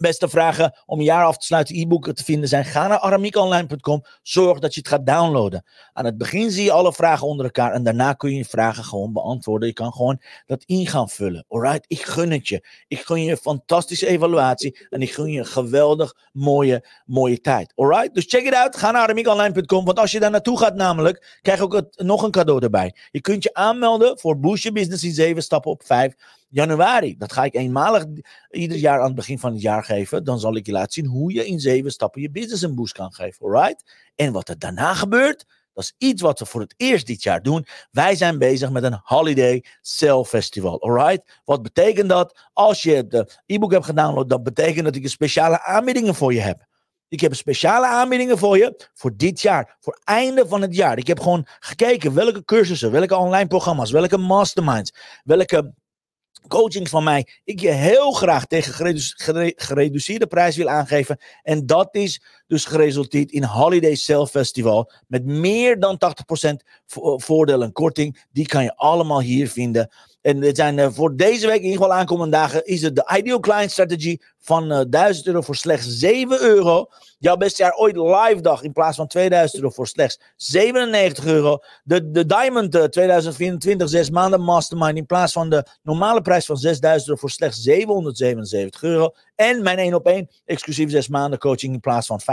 Beste 0.00 0.28
vragen 0.28 0.78
om 0.86 0.98
een 0.98 1.04
jaar 1.04 1.24
af 1.24 1.38
te 1.38 1.46
sluiten 1.46 1.76
e-boeken 1.76 2.14
te 2.14 2.24
vinden 2.24 2.48
zijn: 2.48 2.64
ga 2.64 2.86
naar 2.86 2.98
aramiekonline.com. 2.98 4.04
Zorg 4.22 4.58
dat 4.58 4.74
je 4.74 4.80
het 4.80 4.88
gaat 4.88 5.06
downloaden. 5.06 5.64
Aan 5.92 6.04
het 6.04 6.18
begin 6.18 6.50
zie 6.50 6.64
je 6.64 6.72
alle 6.72 6.92
vragen 6.92 7.26
onder 7.26 7.44
elkaar 7.44 7.72
en 7.72 7.82
daarna 7.82 8.12
kun 8.12 8.34
je 8.34 8.44
vragen 8.44 8.84
gewoon 8.84 9.12
beantwoorden. 9.12 9.68
Je 9.68 9.74
kan 9.74 9.92
gewoon 9.92 10.20
dat 10.46 10.62
in 10.64 10.86
gaan 10.86 11.08
vullen. 11.08 11.44
Alright, 11.48 11.84
ik 11.86 12.02
gun 12.02 12.30
het 12.30 12.48
je. 12.48 12.66
Ik 12.88 13.00
gun 13.00 13.24
je 13.24 13.30
een 13.30 13.36
fantastische 13.36 14.06
evaluatie 14.06 14.86
en 14.90 15.02
ik 15.02 15.12
gun 15.12 15.26
je 15.26 15.38
een 15.38 15.46
geweldig 15.46 16.14
mooie, 16.32 16.86
mooie 17.06 17.40
tijd. 17.40 17.72
Alright, 17.74 18.14
dus 18.14 18.24
check 18.24 18.46
it 18.46 18.54
out. 18.54 18.76
Ga 18.76 18.90
naar 18.90 19.02
aramiekonline.com, 19.02 19.84
want 19.84 19.98
als 19.98 20.12
je 20.12 20.20
daar 20.20 20.30
naartoe 20.30 20.58
gaat, 20.58 20.74
namelijk, 20.74 21.38
krijg 21.42 21.58
je 21.58 21.64
ook 21.64 21.82
nog 21.96 22.22
een 22.22 22.30
cadeau 22.30 22.62
erbij. 22.62 22.94
Je 23.10 23.20
kunt 23.20 23.42
je 23.42 23.54
aanmelden 23.54 24.18
voor 24.18 24.38
Boost 24.38 24.62
Your 24.62 24.78
Business 24.78 25.04
in 25.04 25.12
7 25.12 25.42
stappen 25.42 25.70
op 25.70 25.82
5 25.84 26.14
januari. 26.56 27.16
Dat 27.16 27.32
ga 27.32 27.44
ik 27.44 27.54
eenmalig 27.54 28.04
ieder 28.50 28.76
jaar 28.76 28.98
aan 28.98 29.06
het 29.06 29.14
begin 29.14 29.38
van 29.38 29.52
het 29.52 29.60
jaar 29.60 29.84
geven. 29.84 30.24
Dan 30.24 30.38
zal 30.40 30.56
ik 30.56 30.66
je 30.66 30.72
laten 30.72 30.92
zien 30.92 31.06
hoe 31.06 31.32
je 31.32 31.46
in 31.46 31.60
zeven 31.60 31.90
stappen 31.90 32.20
je 32.20 32.30
business 32.30 32.62
een 32.62 32.74
boost 32.74 32.92
kan 32.92 33.12
geven. 33.12 33.46
Alright? 33.46 34.10
En 34.14 34.32
wat 34.32 34.48
er 34.48 34.58
daarna 34.58 34.94
gebeurt, 34.94 35.44
dat 35.72 35.84
is 35.84 35.94
iets 35.98 36.22
wat 36.22 36.38
we 36.38 36.46
voor 36.46 36.60
het 36.60 36.74
eerst 36.76 37.06
dit 37.06 37.22
jaar 37.22 37.42
doen. 37.42 37.66
Wij 37.90 38.14
zijn 38.14 38.38
bezig 38.38 38.70
met 38.70 38.82
een 38.82 39.00
Holiday 39.02 39.64
Sale 39.80 40.24
Festival. 40.24 40.82
Alright? 40.82 41.40
Wat 41.44 41.62
betekent 41.62 42.08
dat? 42.08 42.48
Als 42.52 42.82
je 42.82 43.06
de 43.06 43.32
e-book 43.46 43.72
hebt 43.72 43.84
gedownload, 43.84 44.28
dat 44.28 44.42
betekent 44.42 44.84
dat 44.84 44.96
ik 44.96 45.02
een 45.02 45.10
speciale 45.10 45.62
aanbiedingen 45.62 46.14
voor 46.14 46.32
je 46.32 46.40
heb. 46.40 46.66
Ik 47.08 47.20
heb 47.20 47.34
speciale 47.34 47.86
aanbiedingen 47.86 48.38
voor 48.38 48.58
je 48.58 48.88
voor 48.94 49.16
dit 49.16 49.40
jaar, 49.40 49.76
voor 49.80 49.98
einde 50.04 50.46
van 50.48 50.62
het 50.62 50.74
jaar. 50.76 50.98
Ik 50.98 51.06
heb 51.06 51.20
gewoon 51.20 51.46
gekeken 51.58 52.14
welke 52.14 52.44
cursussen, 52.44 52.90
welke 52.90 53.16
online 53.16 53.46
programma's, 53.46 53.90
welke 53.90 54.16
masterminds, 54.16 54.94
welke 55.24 55.74
coaching 56.48 56.88
van 56.88 57.04
mij 57.04 57.28
ik 57.44 57.60
je 57.60 57.70
heel 57.70 58.12
graag 58.12 58.46
tegen 58.46 58.96
gereduceerde 59.56 60.26
prijs 60.26 60.56
wil 60.56 60.68
aangeven. 60.68 61.18
En 61.42 61.66
dat 61.66 61.94
is 61.94 62.22
dus 62.46 62.64
geresulteerd 62.64 63.30
in 63.30 63.44
Holiday 63.44 63.94
Sale 63.94 64.26
Festival 64.26 64.90
met 65.06 65.24
meer 65.24 65.80
dan 65.80 65.98
80% 65.98 66.54
voordeel 67.16 67.62
en 67.62 67.72
korting. 67.72 68.24
Die 68.32 68.46
kan 68.46 68.62
je 68.62 68.76
allemaal 68.76 69.20
hier 69.20 69.48
vinden. 69.48 69.90
En 70.26 70.42
het 70.42 70.56
zijn 70.56 70.78
uh, 70.78 70.88
voor 70.90 71.16
deze 71.16 71.46
week, 71.46 71.56
in 71.56 71.64
ieder 71.64 71.82
geval 71.82 71.94
aankomende 71.94 72.36
dagen, 72.36 72.64
is 72.64 72.82
het 72.82 72.96
de 72.96 73.12
Ideal 73.16 73.40
Client 73.40 73.70
Strategy 73.70 74.18
van 74.40 74.72
uh, 74.72 74.80
eh, 74.80 74.86
1000 74.88 75.26
euro 75.26 75.40
voor 75.40 75.56
slechts 75.56 75.98
7 75.98 76.42
euro. 76.42 76.86
Jouw 77.18 77.36
beste 77.36 77.62
jaar 77.62 77.74
ooit 77.74 77.96
live 77.96 78.40
dag 78.40 78.62
in 78.62 78.72
plaats 78.72 78.96
van 78.96 79.06
2000 79.06 79.62
euro 79.62 79.74
voor 79.74 79.86
slechts 79.86 80.18
97 80.36 81.26
euro. 81.26 81.58
De, 81.84 82.10
de 82.10 82.26
Diamond 82.26 82.74
uh, 82.74 82.84
2024 82.84 83.88
6 83.88 84.10
maanden 84.10 84.40
Mastermind 84.40 84.96
in 84.96 85.06
plaats 85.06 85.32
van 85.32 85.50
de 85.50 85.66
normale 85.82 86.22
prijs 86.22 86.46
van 86.46 86.56
6000 86.56 87.08
euro 87.08 87.20
voor 87.20 87.30
slechts 87.30 87.62
777 87.62 88.82
euro. 88.82 89.14
En 89.36 89.62
mijn 89.62 89.78
1 89.78 89.94
op 89.94 90.06
1 90.06 90.28
exclusief 90.44 90.90
6 90.90 91.08
maanden 91.08 91.38
coaching 91.38 91.74
in 91.74 91.80
plaats 91.80 92.06
van 92.06 92.20
50.000 92.20 92.26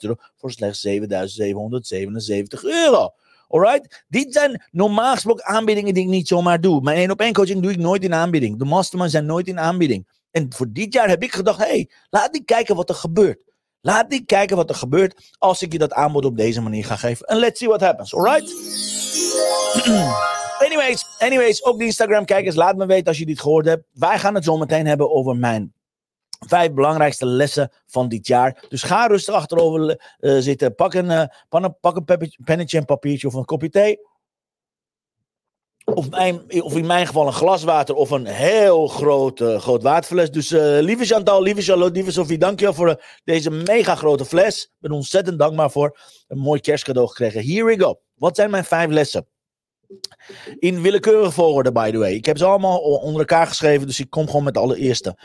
euro 0.00 0.16
voor 0.36 0.50
slechts 0.50 0.80
7777 0.80 2.64
euro. 2.64 3.10
Alright? 3.48 4.04
Dit 4.08 4.32
zijn 4.32 4.62
normaal 4.70 5.14
gesproken 5.14 5.44
aanbiedingen 5.44 5.94
die 5.94 6.02
ik 6.02 6.08
niet 6.08 6.28
zomaar 6.28 6.60
doe. 6.60 6.80
Mijn 6.80 6.96
één 6.96 7.10
op 7.10 7.20
één 7.20 7.32
coaching 7.32 7.62
doe 7.62 7.70
ik 7.70 7.78
nooit 7.78 8.04
in 8.04 8.14
aanbieding. 8.14 8.58
De 8.58 8.64
masterminds 8.64 9.12
zijn 9.12 9.26
nooit 9.26 9.48
in 9.48 9.58
aanbieding. 9.58 10.08
En 10.30 10.52
voor 10.54 10.66
dit 10.72 10.92
jaar 10.92 11.08
heb 11.08 11.22
ik 11.22 11.32
gedacht, 11.32 11.58
hé, 11.58 11.64
hey, 11.64 11.90
laat 12.10 12.36
ik 12.36 12.46
kijken 12.46 12.76
wat 12.76 12.88
er 12.88 12.94
gebeurt. 12.94 13.44
Laat 13.80 14.12
ik 14.12 14.26
kijken 14.26 14.56
wat 14.56 14.68
er 14.68 14.74
gebeurt 14.74 15.34
als 15.38 15.62
ik 15.62 15.72
je 15.72 15.78
dat 15.78 15.92
aanbod 15.92 16.24
op 16.24 16.36
deze 16.36 16.60
manier 16.60 16.84
ga 16.84 16.96
geven. 16.96 17.26
En 17.26 17.36
let's 17.36 17.58
see 17.58 17.68
what 17.68 17.80
happens, 17.80 18.14
alright? 18.14 18.54
anyways, 20.66 21.06
anyways, 21.18 21.64
ook 21.64 21.78
de 21.78 21.84
Instagram 21.84 22.24
kijkers, 22.24 22.54
laat 22.54 22.76
me 22.76 22.86
weten 22.86 23.06
als 23.06 23.18
je 23.18 23.26
dit 23.26 23.40
gehoord 23.40 23.66
hebt. 23.66 23.84
Wij 23.92 24.18
gaan 24.18 24.34
het 24.34 24.44
zo 24.44 24.56
meteen 24.56 24.86
hebben 24.86 25.10
over 25.10 25.36
mijn 25.36 25.72
vijf 26.46 26.72
belangrijkste 26.72 27.26
lessen 27.26 27.72
van 27.86 28.08
dit 28.08 28.26
jaar. 28.26 28.64
Dus 28.68 28.82
ga 28.82 29.06
rustig 29.06 29.34
achterover 29.34 30.16
uh, 30.20 30.38
zitten. 30.38 30.74
Pak 30.74 30.94
een, 30.94 31.10
uh, 31.10 31.24
pak 31.80 31.96
een 31.96 32.34
pennetje 32.44 32.78
en 32.78 32.84
papiertje 32.84 33.26
of 33.26 33.34
een 33.34 33.44
kopje 33.44 33.68
thee. 33.68 33.98
Of, 35.84 36.08
of 36.60 36.76
in 36.76 36.86
mijn 36.86 37.06
geval 37.06 37.26
een 37.26 37.32
glas 37.32 37.62
water 37.62 37.94
of 37.94 38.10
een 38.10 38.26
heel 38.26 38.86
groot, 38.86 39.40
uh, 39.40 39.60
groot 39.60 39.82
waterfles. 39.82 40.30
Dus 40.30 40.50
lieve 40.80 41.04
Chantal, 41.04 41.42
lieve 41.42 41.62
Charlotte, 41.62 41.92
lieve 41.92 42.12
Sophie, 42.12 42.38
dankjewel 42.38 42.74
voor 42.74 43.02
deze 43.24 43.50
mega 43.50 43.94
grote 43.94 44.24
fles. 44.24 44.62
Ik 44.62 44.70
ben 44.78 44.90
ontzettend 44.90 45.38
dankbaar 45.38 45.70
voor. 45.70 45.98
Een 46.28 46.38
mooi 46.38 46.60
kerstcadeau 46.60 47.08
gekregen. 47.08 47.46
Here 47.46 47.64
we 47.64 47.80
go. 47.80 48.00
Wat 48.14 48.36
zijn 48.36 48.50
mijn 48.50 48.64
vijf 48.64 48.90
lessen? 48.90 49.26
In 50.58 50.82
willekeurige 50.82 51.30
volgorde, 51.30 51.72
by 51.72 51.90
the 51.90 51.98
way. 51.98 52.12
Ik 52.12 52.24
heb 52.24 52.38
ze 52.38 52.44
allemaal 52.44 52.78
onder 52.78 53.20
elkaar 53.20 53.46
geschreven, 53.46 53.86
dus 53.86 54.00
ik 54.00 54.10
kom 54.10 54.26
gewoon 54.26 54.44
met 54.44 54.54
de 54.54 54.60
allereerste. 54.60 55.16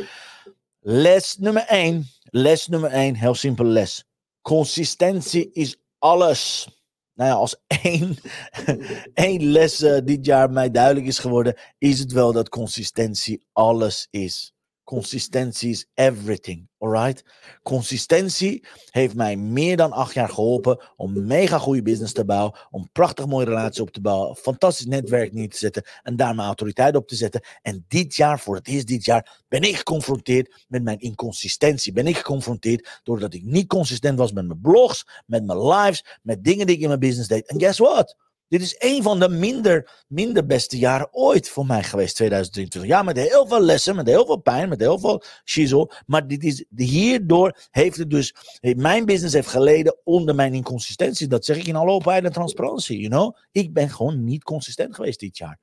Les 0.89 1.37
nummer 1.39 1.65
1. 1.69 2.05
Les 2.31 2.69
nummer 2.69 2.89
1, 2.93 3.15
heel 3.15 3.35
simpele 3.35 3.73
les. 3.73 4.05
Consistentie 4.41 5.49
is 5.53 5.75
alles. 5.99 6.67
Nou 7.13 7.29
ja, 7.29 7.35
als 7.35 7.55
één, 7.67 8.17
één 9.13 9.51
les 9.51 9.81
uh, 9.81 9.97
dit 10.03 10.25
jaar 10.25 10.51
mij 10.51 10.71
duidelijk 10.71 11.05
is 11.05 11.19
geworden, 11.19 11.57
is 11.77 11.99
het 11.99 12.11
wel 12.11 12.33
dat 12.33 12.49
consistentie 12.49 13.45
alles 13.53 14.07
is. 14.11 14.53
Consistentie 14.87 15.69
is 15.69 15.85
everything, 15.93 16.67
alright? 16.77 17.23
Consistentie 17.63 18.65
heeft 18.89 19.15
mij 19.15 19.35
meer 19.35 19.77
dan 19.77 19.91
acht 19.91 20.13
jaar 20.13 20.29
geholpen 20.29 20.83
om 20.95 21.25
mega 21.25 21.57
goede 21.57 21.81
business 21.81 22.13
te 22.13 22.25
bouwen, 22.25 22.59
om 22.69 22.89
prachtig 22.91 23.25
mooie 23.25 23.45
relaties 23.45 23.79
op 23.79 23.91
te 23.91 24.01
bouwen, 24.01 24.35
fantastisch 24.35 24.85
netwerk 24.85 25.33
neer 25.33 25.49
te 25.49 25.57
zetten 25.57 25.83
en 26.03 26.15
daar 26.15 26.35
mijn 26.35 26.47
autoriteit 26.47 26.95
op 26.95 27.07
te 27.07 27.15
zetten. 27.15 27.41
En 27.61 27.85
dit 27.87 28.15
jaar, 28.15 28.39
voor 28.39 28.55
het 28.55 28.67
eerst 28.67 28.87
dit 28.87 29.05
jaar, 29.05 29.43
ben 29.47 29.61
ik 29.61 29.75
geconfronteerd 29.75 30.65
met 30.67 30.83
mijn 30.83 30.99
inconsistentie. 30.99 31.93
Ben 31.93 32.07
ik 32.07 32.17
geconfronteerd 32.17 33.01
doordat 33.03 33.33
ik 33.33 33.43
niet 33.43 33.67
consistent 33.67 34.17
was 34.17 34.31
met 34.31 34.47
mijn 34.47 34.61
blogs, 34.61 35.07
met 35.25 35.45
mijn 35.45 35.67
lives, 35.67 36.05
met 36.21 36.43
dingen 36.43 36.65
die 36.65 36.75
ik 36.75 36.81
in 36.81 36.87
mijn 36.87 36.99
business 36.99 37.27
deed. 37.27 37.47
En 37.47 37.59
guess 37.59 37.79
what? 37.79 38.15
Dit 38.47 38.61
is 38.61 38.75
een 38.77 39.03
van 39.03 39.19
de 39.19 39.29
minder, 39.29 40.03
minder 40.07 40.45
beste 40.45 40.77
jaren 40.77 41.13
ooit 41.13 41.49
voor 41.49 41.65
mij 41.65 41.83
geweest, 41.83 42.15
2023. 42.15 42.91
Ja, 42.91 43.03
met 43.03 43.17
heel 43.17 43.47
veel 43.47 43.61
lessen, 43.61 43.95
met 43.95 44.07
heel 44.07 44.25
veel 44.25 44.37
pijn, 44.37 44.69
met 44.69 44.79
heel 44.79 44.99
veel 44.99 45.23
shizzle. 45.45 45.91
Maar 46.05 46.27
dit 46.27 46.43
is, 46.43 46.65
hierdoor 46.75 47.57
heeft 47.71 47.97
het 47.97 48.09
dus, 48.09 48.35
mijn 48.61 49.05
business 49.05 49.33
heeft 49.33 49.47
geleden 49.47 49.97
onder 50.03 50.35
mijn 50.35 50.53
inconsistentie. 50.53 51.27
Dat 51.27 51.45
zeg 51.45 51.57
ik 51.57 51.67
in 51.67 51.75
alle 51.75 51.91
openheid 51.91 52.23
en 52.23 52.31
transparantie, 52.31 52.99
you 52.99 53.09
know. 53.09 53.35
Ik 53.51 53.73
ben 53.73 53.89
gewoon 53.89 54.23
niet 54.23 54.43
consistent 54.43 54.95
geweest 54.95 55.19
dit 55.19 55.37
jaar. 55.37 55.59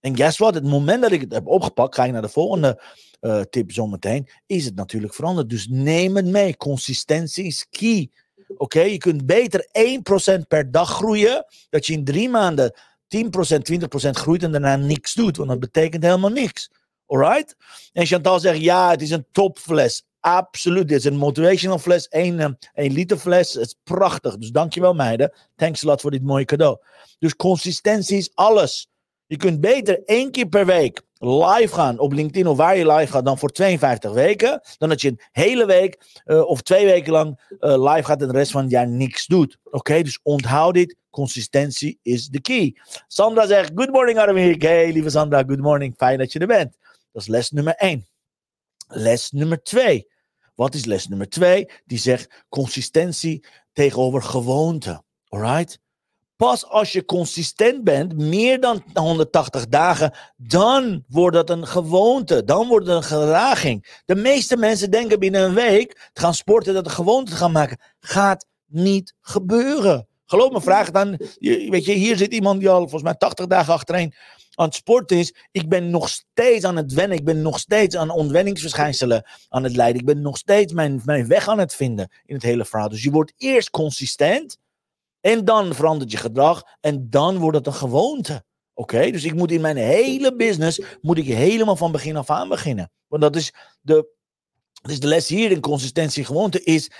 En 0.00 0.16
guess 0.16 0.38
what? 0.38 0.54
Het 0.54 0.64
moment 0.64 1.02
dat 1.02 1.12
ik 1.12 1.20
het 1.20 1.32
heb 1.32 1.46
opgepakt, 1.46 1.94
ga 1.94 2.04
ik 2.04 2.12
naar 2.12 2.22
de 2.22 2.28
volgende 2.28 2.82
uh, 3.20 3.40
tip 3.40 3.72
zometeen, 3.72 4.28
is 4.46 4.64
het 4.64 4.74
natuurlijk 4.74 5.14
veranderd. 5.14 5.48
Dus 5.48 5.66
neem 5.70 6.16
het 6.16 6.26
mee. 6.26 6.56
Consistentie 6.56 7.44
is 7.44 7.66
key. 7.70 8.10
Oké, 8.56 8.80
je 8.80 8.98
kunt 8.98 9.26
beter 9.26 9.68
1% 10.38 10.46
per 10.48 10.70
dag 10.70 10.90
groeien, 10.90 11.44
dat 11.70 11.86
je 11.86 11.92
in 11.92 12.04
drie 12.04 12.28
maanden 12.28 12.74
10%, 13.08 13.18
20% 13.18 14.10
groeit 14.10 14.42
en 14.42 14.52
daarna 14.52 14.76
niks 14.76 15.14
doet, 15.14 15.36
want 15.36 15.48
dat 15.48 15.60
betekent 15.60 16.02
helemaal 16.02 16.30
niks. 16.30 16.70
Alright? 17.06 17.56
En 17.92 18.06
Chantal 18.06 18.40
zegt, 18.40 18.60
ja, 18.60 18.90
het 18.90 19.02
is 19.02 19.10
een 19.10 19.26
topfles. 19.32 20.04
Absoluut, 20.20 20.88
dit 20.88 20.98
is 20.98 21.04
een 21.04 21.16
motivational 21.16 21.78
fles, 21.78 22.08
1, 22.08 22.40
1 22.40 22.58
eh, 22.72 22.90
liter 22.92 23.18
fles. 23.18 23.52
Het 23.52 23.62
is 23.66 23.74
prachtig, 23.82 24.36
dus 24.36 24.50
dankjewel 24.50 24.94
meiden. 24.94 25.32
Thanks 25.56 25.84
a 25.84 25.86
lot 25.86 26.00
voor 26.00 26.10
dit 26.10 26.22
mooie 26.22 26.44
cadeau. 26.44 26.78
Dus 27.18 27.36
consistentie 27.36 28.16
is 28.16 28.30
alles. 28.34 28.88
Je 29.26 29.36
kunt 29.36 29.60
beter 29.60 30.02
één 30.04 30.30
keer 30.30 30.46
per 30.46 30.66
week 30.66 31.02
live 31.18 31.74
gaan 31.74 31.98
op 31.98 32.12
LinkedIn 32.12 32.46
of 32.46 32.56
waar 32.56 32.76
je 32.76 32.92
live 32.92 33.12
gaat 33.12 33.24
dan 33.24 33.38
voor 33.38 33.50
52 33.50 34.12
weken. 34.12 34.60
Dan 34.78 34.88
dat 34.88 35.00
je 35.00 35.08
een 35.08 35.20
hele 35.32 35.66
week 35.66 36.22
uh, 36.24 36.48
of 36.48 36.62
twee 36.62 36.86
weken 36.86 37.12
lang 37.12 37.56
uh, 37.60 37.92
live 37.92 38.04
gaat 38.04 38.20
en 38.20 38.28
de 38.28 38.32
rest 38.32 38.50
van 38.50 38.62
het 38.62 38.70
jaar 38.70 38.88
niks 38.88 39.26
doet. 39.26 39.58
Oké, 39.64 40.02
dus 40.02 40.20
onthoud 40.22 40.74
dit. 40.74 40.96
Consistentie 41.10 41.98
is 42.02 42.28
de 42.28 42.40
key. 42.40 42.76
Sandra 43.06 43.46
zegt, 43.46 43.72
good 43.74 43.90
morning 43.90 44.18
Armin. 44.18 44.60
Hey 44.60 44.92
lieve 44.92 45.10
Sandra, 45.10 45.42
good 45.46 45.60
morning. 45.60 45.94
Fijn 45.96 46.18
dat 46.18 46.32
je 46.32 46.38
er 46.38 46.46
bent. 46.46 46.76
Dat 47.12 47.22
is 47.22 47.28
les 47.28 47.50
nummer 47.50 47.74
1. 47.74 48.06
Les 48.86 49.30
nummer 49.30 49.62
2. 49.62 50.08
Wat 50.54 50.74
is 50.74 50.84
les 50.84 51.08
nummer 51.08 51.28
2? 51.28 51.70
Die 51.84 51.98
zegt 51.98 52.44
consistentie 52.48 53.46
tegenover 53.72 54.22
gewoonte. 54.22 55.02
Alright? 55.28 55.78
Pas 56.36 56.66
als 56.66 56.92
je 56.92 57.04
consistent 57.04 57.84
bent, 57.84 58.18
meer 58.18 58.60
dan 58.60 58.82
180 58.94 59.66
dagen, 59.66 60.14
dan 60.36 61.04
wordt 61.08 61.36
het 61.36 61.50
een 61.50 61.66
gewoonte. 61.66 62.44
Dan 62.44 62.68
wordt 62.68 62.86
het 62.86 62.96
een 62.96 63.02
gedraging. 63.02 64.02
De 64.04 64.14
meeste 64.14 64.56
mensen 64.56 64.90
denken 64.90 65.18
binnen 65.18 65.42
een 65.42 65.54
week 65.54 66.10
te 66.12 66.20
gaan 66.20 66.34
sporten, 66.34 66.74
dat 66.74 66.84
een 66.84 66.92
gewoonte 66.92 67.30
te 67.30 67.36
gaan 67.36 67.52
maken. 67.52 67.80
Gaat 68.00 68.46
niet 68.66 69.14
gebeuren. 69.20 70.08
Geloof 70.26 70.52
me, 70.52 70.60
vraag 70.60 70.92
aan. 70.92 71.16
Weet 71.38 71.84
je, 71.84 71.92
hier 71.92 72.16
zit 72.16 72.32
iemand 72.32 72.60
die 72.60 72.68
al 72.68 72.78
volgens 72.78 73.02
mij 73.02 73.14
80 73.14 73.46
dagen 73.46 73.72
achtereen 73.72 74.14
aan 74.54 74.66
het 74.66 74.74
sporten 74.74 75.16
is. 75.16 75.34
Ik 75.50 75.68
ben 75.68 75.90
nog 75.90 76.08
steeds 76.08 76.64
aan 76.64 76.76
het 76.76 76.92
wennen. 76.92 77.18
Ik 77.18 77.24
ben 77.24 77.42
nog 77.42 77.58
steeds 77.58 77.96
aan 77.96 78.10
ontwenningsverschijnselen 78.10 79.26
aan 79.48 79.62
het 79.62 79.76
leiden. 79.76 80.00
Ik 80.00 80.06
ben 80.06 80.20
nog 80.20 80.36
steeds 80.36 80.72
mijn 80.72 81.26
weg 81.26 81.48
aan 81.48 81.58
het 81.58 81.74
vinden 81.74 82.10
in 82.26 82.34
het 82.34 82.44
hele 82.44 82.64
verhaal. 82.64 82.88
Dus 82.88 83.02
je 83.02 83.10
wordt 83.10 83.32
eerst 83.36 83.70
consistent. 83.70 84.58
En 85.24 85.44
dan 85.44 85.74
verandert 85.74 86.10
je 86.10 86.16
gedrag 86.16 86.62
en 86.80 87.10
dan 87.10 87.38
wordt 87.38 87.56
het 87.56 87.66
een 87.66 87.74
gewoonte. 87.74 88.44
Oké, 88.74 89.10
dus 89.10 89.24
ik 89.24 89.34
moet 89.34 89.50
in 89.50 89.60
mijn 89.60 89.76
hele 89.76 90.36
business, 90.36 90.80
moet 91.00 91.18
ik 91.18 91.26
helemaal 91.26 91.76
van 91.76 91.92
begin 91.92 92.16
af 92.16 92.30
aan 92.30 92.48
beginnen. 92.48 92.90
Want 93.06 93.22
dat 93.22 93.36
is 93.36 93.52
de, 93.80 94.08
Dus 94.82 95.00
de 95.00 95.06
les 95.06 95.28
hier 95.28 95.50
in 95.50 95.60
consistentie 95.60 96.24
gewoonte 96.24 96.62
is: 96.62 96.90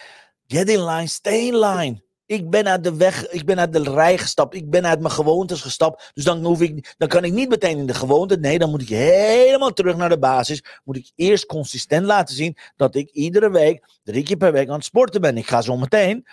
get 0.47 0.69
in 0.69 0.85
line, 0.85 1.07
stay 1.07 1.39
in 1.39 1.59
line. 1.59 2.03
Ik 2.27 2.51
ben 2.51 2.69
uit 2.69 2.85
de 2.85 2.97
weg, 2.97 3.29
ik 3.29 3.45
ben 3.45 3.59
uit 3.59 3.73
de 3.73 3.83
rij 3.83 4.19
gestapt. 4.19 4.55
Ik 4.55 4.71
ben 4.71 4.87
uit 4.87 5.01
mijn 5.01 5.13
gewoontes 5.13 5.61
gestapt. 5.61 6.11
Dus 6.15 6.25
dan, 6.25 6.45
hoef 6.45 6.61
ik, 6.61 6.95
dan 6.99 7.09
kan 7.09 7.25
ik 7.25 7.33
niet 7.33 7.49
meteen 7.49 7.79
in 7.79 7.87
de 7.87 7.95
gewoonte. 7.95 8.37
Nee, 8.37 8.59
dan 8.59 8.71
moet 8.71 8.83
ik 8.83 8.89
helemaal 8.89 9.73
terug 9.73 9.97
naar 9.97 10.09
de 10.09 10.19
basis. 10.19 10.65
Moet 10.85 10.97
ik 10.97 11.13
eerst 11.15 11.47
consistent 11.47 12.07
laten 12.07 12.35
zien 12.35 12.57
dat 12.77 12.95
ik 12.95 13.11
iedere 13.11 13.51
week, 13.51 13.85
drie 14.03 14.23
keer 14.23 14.37
per 14.37 14.53
week 14.53 14.69
aan 14.69 14.75
het 14.75 14.85
sporten 14.85 15.21
ben. 15.21 15.37
Ik 15.37 15.47
ga 15.47 15.63
zo 15.63 15.77
meteen. 15.77 16.27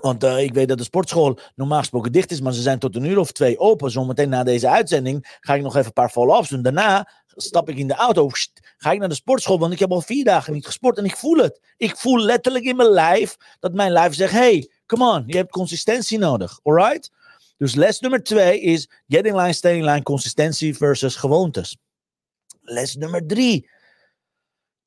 Want 0.00 0.24
uh, 0.24 0.42
ik 0.42 0.54
weet 0.54 0.68
dat 0.68 0.78
de 0.78 0.84
sportschool 0.84 1.38
normaal 1.54 1.78
gesproken 1.78 2.12
dicht 2.12 2.30
is, 2.30 2.40
maar 2.40 2.52
ze 2.52 2.62
zijn 2.62 2.78
tot 2.78 2.96
een 2.96 3.04
uur 3.04 3.18
of 3.18 3.32
twee 3.32 3.58
open. 3.58 3.90
Zometeen 3.90 4.28
na 4.28 4.44
deze 4.44 4.68
uitzending 4.68 5.38
ga 5.40 5.54
ik 5.54 5.62
nog 5.62 5.74
even 5.74 5.86
een 5.86 5.92
paar 5.92 6.10
follow-ups 6.10 6.48
doen. 6.48 6.62
Daarna 6.62 7.08
stap 7.26 7.68
ik 7.68 7.76
in 7.76 7.86
de 7.86 7.94
auto, 7.94 8.28
ga 8.76 8.92
ik 8.92 8.98
naar 8.98 9.08
de 9.08 9.14
sportschool, 9.14 9.58
want 9.58 9.72
ik 9.72 9.78
heb 9.78 9.92
al 9.92 10.00
vier 10.00 10.24
dagen 10.24 10.52
niet 10.52 10.66
gesport 10.66 10.98
en 10.98 11.04
ik 11.04 11.16
voel 11.16 11.36
het. 11.36 11.60
Ik 11.76 11.96
voel 11.96 12.18
letterlijk 12.18 12.64
in 12.64 12.76
mijn 12.76 12.88
lijf 12.88 13.36
dat 13.60 13.72
mijn 13.72 13.92
lijf 13.92 14.14
zegt: 14.14 14.32
hey, 14.32 14.70
come 14.86 15.12
on, 15.12 15.24
je 15.26 15.36
hebt 15.36 15.50
consistentie 15.50 16.18
nodig, 16.18 16.60
alright? 16.62 17.10
Dus 17.56 17.74
les 17.74 18.00
nummer 18.00 18.22
twee 18.22 18.60
is 18.60 18.88
get 19.08 19.26
in 19.26 19.36
line, 19.36 19.52
stay 19.52 19.76
in 19.76 19.84
line, 19.84 20.02
consistentie 20.02 20.76
versus 20.76 21.16
gewoontes. 21.16 21.76
Les 22.62 22.96
nummer 22.96 23.26
drie. 23.26 23.70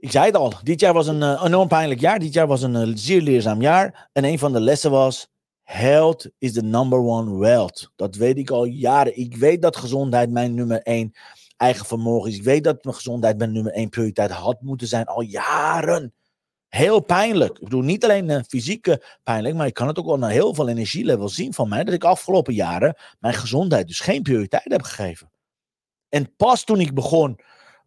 Ik 0.01 0.11
zei 0.11 0.25
het 0.25 0.35
al, 0.35 0.53
dit 0.63 0.79
jaar 0.79 0.93
was 0.93 1.07
een 1.07 1.21
uh, 1.21 1.41
enorm 1.45 1.67
pijnlijk 1.67 1.99
jaar. 1.99 2.19
Dit 2.19 2.33
jaar 2.33 2.47
was 2.47 2.61
een 2.61 2.87
uh, 2.87 2.91
zeer 2.95 3.21
leerzaam 3.21 3.61
jaar. 3.61 4.09
En 4.13 4.23
een 4.23 4.39
van 4.39 4.53
de 4.53 4.59
lessen 4.59 4.91
was: 4.91 5.27
health 5.63 6.29
is 6.37 6.53
the 6.53 6.61
number 6.61 6.99
one 6.99 7.37
wealth. 7.37 7.91
Dat 7.95 8.15
weet 8.15 8.37
ik 8.37 8.49
al 8.49 8.65
jaren. 8.65 9.17
Ik 9.17 9.35
weet 9.35 9.61
dat 9.61 9.77
gezondheid 9.77 10.31
mijn 10.31 10.53
nummer 10.53 10.81
één 10.81 11.11
eigen 11.57 11.85
vermogen 11.85 12.29
is. 12.29 12.37
Ik 12.37 12.43
weet 12.43 12.63
dat 12.63 12.83
mijn 12.83 12.95
gezondheid 12.95 13.37
mijn 13.37 13.51
nummer 13.51 13.71
één 13.73 13.89
prioriteit 13.89 14.31
had 14.31 14.61
moeten 14.61 14.87
zijn 14.87 15.05
al 15.05 15.21
jaren. 15.21 16.13
Heel 16.67 16.99
pijnlijk. 16.99 17.57
Ik 17.57 17.63
bedoel, 17.63 17.81
niet 17.81 18.03
alleen 18.03 18.29
uh, 18.29 18.39
fysieke 18.47 19.03
pijnlijk, 19.23 19.55
maar 19.55 19.67
ik 19.67 19.73
kan 19.73 19.87
het 19.87 19.99
ook 19.99 20.05
wel 20.05 20.17
naar 20.17 20.31
heel 20.31 20.53
veel 20.53 20.69
energielevel 20.69 21.29
zien 21.29 21.53
van 21.53 21.69
mij. 21.69 21.83
Dat 21.83 21.93
ik 21.93 22.03
afgelopen 22.03 22.53
jaren 22.53 22.95
mijn 23.19 23.33
gezondheid 23.33 23.87
dus 23.87 23.99
geen 23.99 24.21
prioriteit 24.21 24.71
heb 24.71 24.81
gegeven. 24.81 25.31
En 26.09 26.35
pas 26.35 26.63
toen 26.63 26.79
ik 26.79 26.93
begon, 26.93 27.39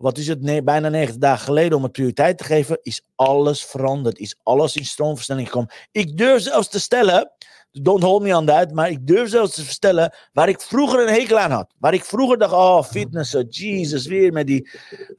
wat 0.04 0.18
is 0.18 0.26
het, 0.26 0.64
bijna 0.64 0.88
90 0.88 1.16
dagen 1.20 1.44
geleden, 1.44 1.76
om 1.76 1.82
het 1.82 1.92
prioriteit 1.92 2.38
te 2.38 2.44
geven, 2.44 2.78
is 2.82 3.02
alles 3.14 3.64
veranderd. 3.64 4.18
Is 4.18 4.36
alles 4.42 4.76
in 4.76 4.84
stroomversnelling 4.84 5.46
gekomen. 5.46 5.70
Ik 5.92 6.16
durf 6.16 6.42
zelfs 6.42 6.68
te 6.68 6.80
stellen 6.80 7.32
don't 7.82 8.02
hold 8.02 8.22
me 8.22 8.36
on 8.36 8.46
that. 8.46 8.72
Maar 8.72 8.90
ik 8.90 9.06
durf 9.06 9.28
zelfs 9.28 9.54
te 9.54 9.64
vertellen 9.64 10.14
waar 10.32 10.48
ik 10.48 10.60
vroeger 10.60 11.00
een 11.00 11.14
hekel 11.14 11.38
aan 11.38 11.50
had. 11.50 11.74
Waar 11.78 11.94
ik 11.94 12.04
vroeger 12.04 12.38
dacht, 12.38 12.52
oh 12.52 12.82
fitness, 12.82 13.34
oh, 13.34 13.42
Jesus, 13.48 14.06
weer 14.06 14.32
met 14.32 14.46
die 14.46 14.70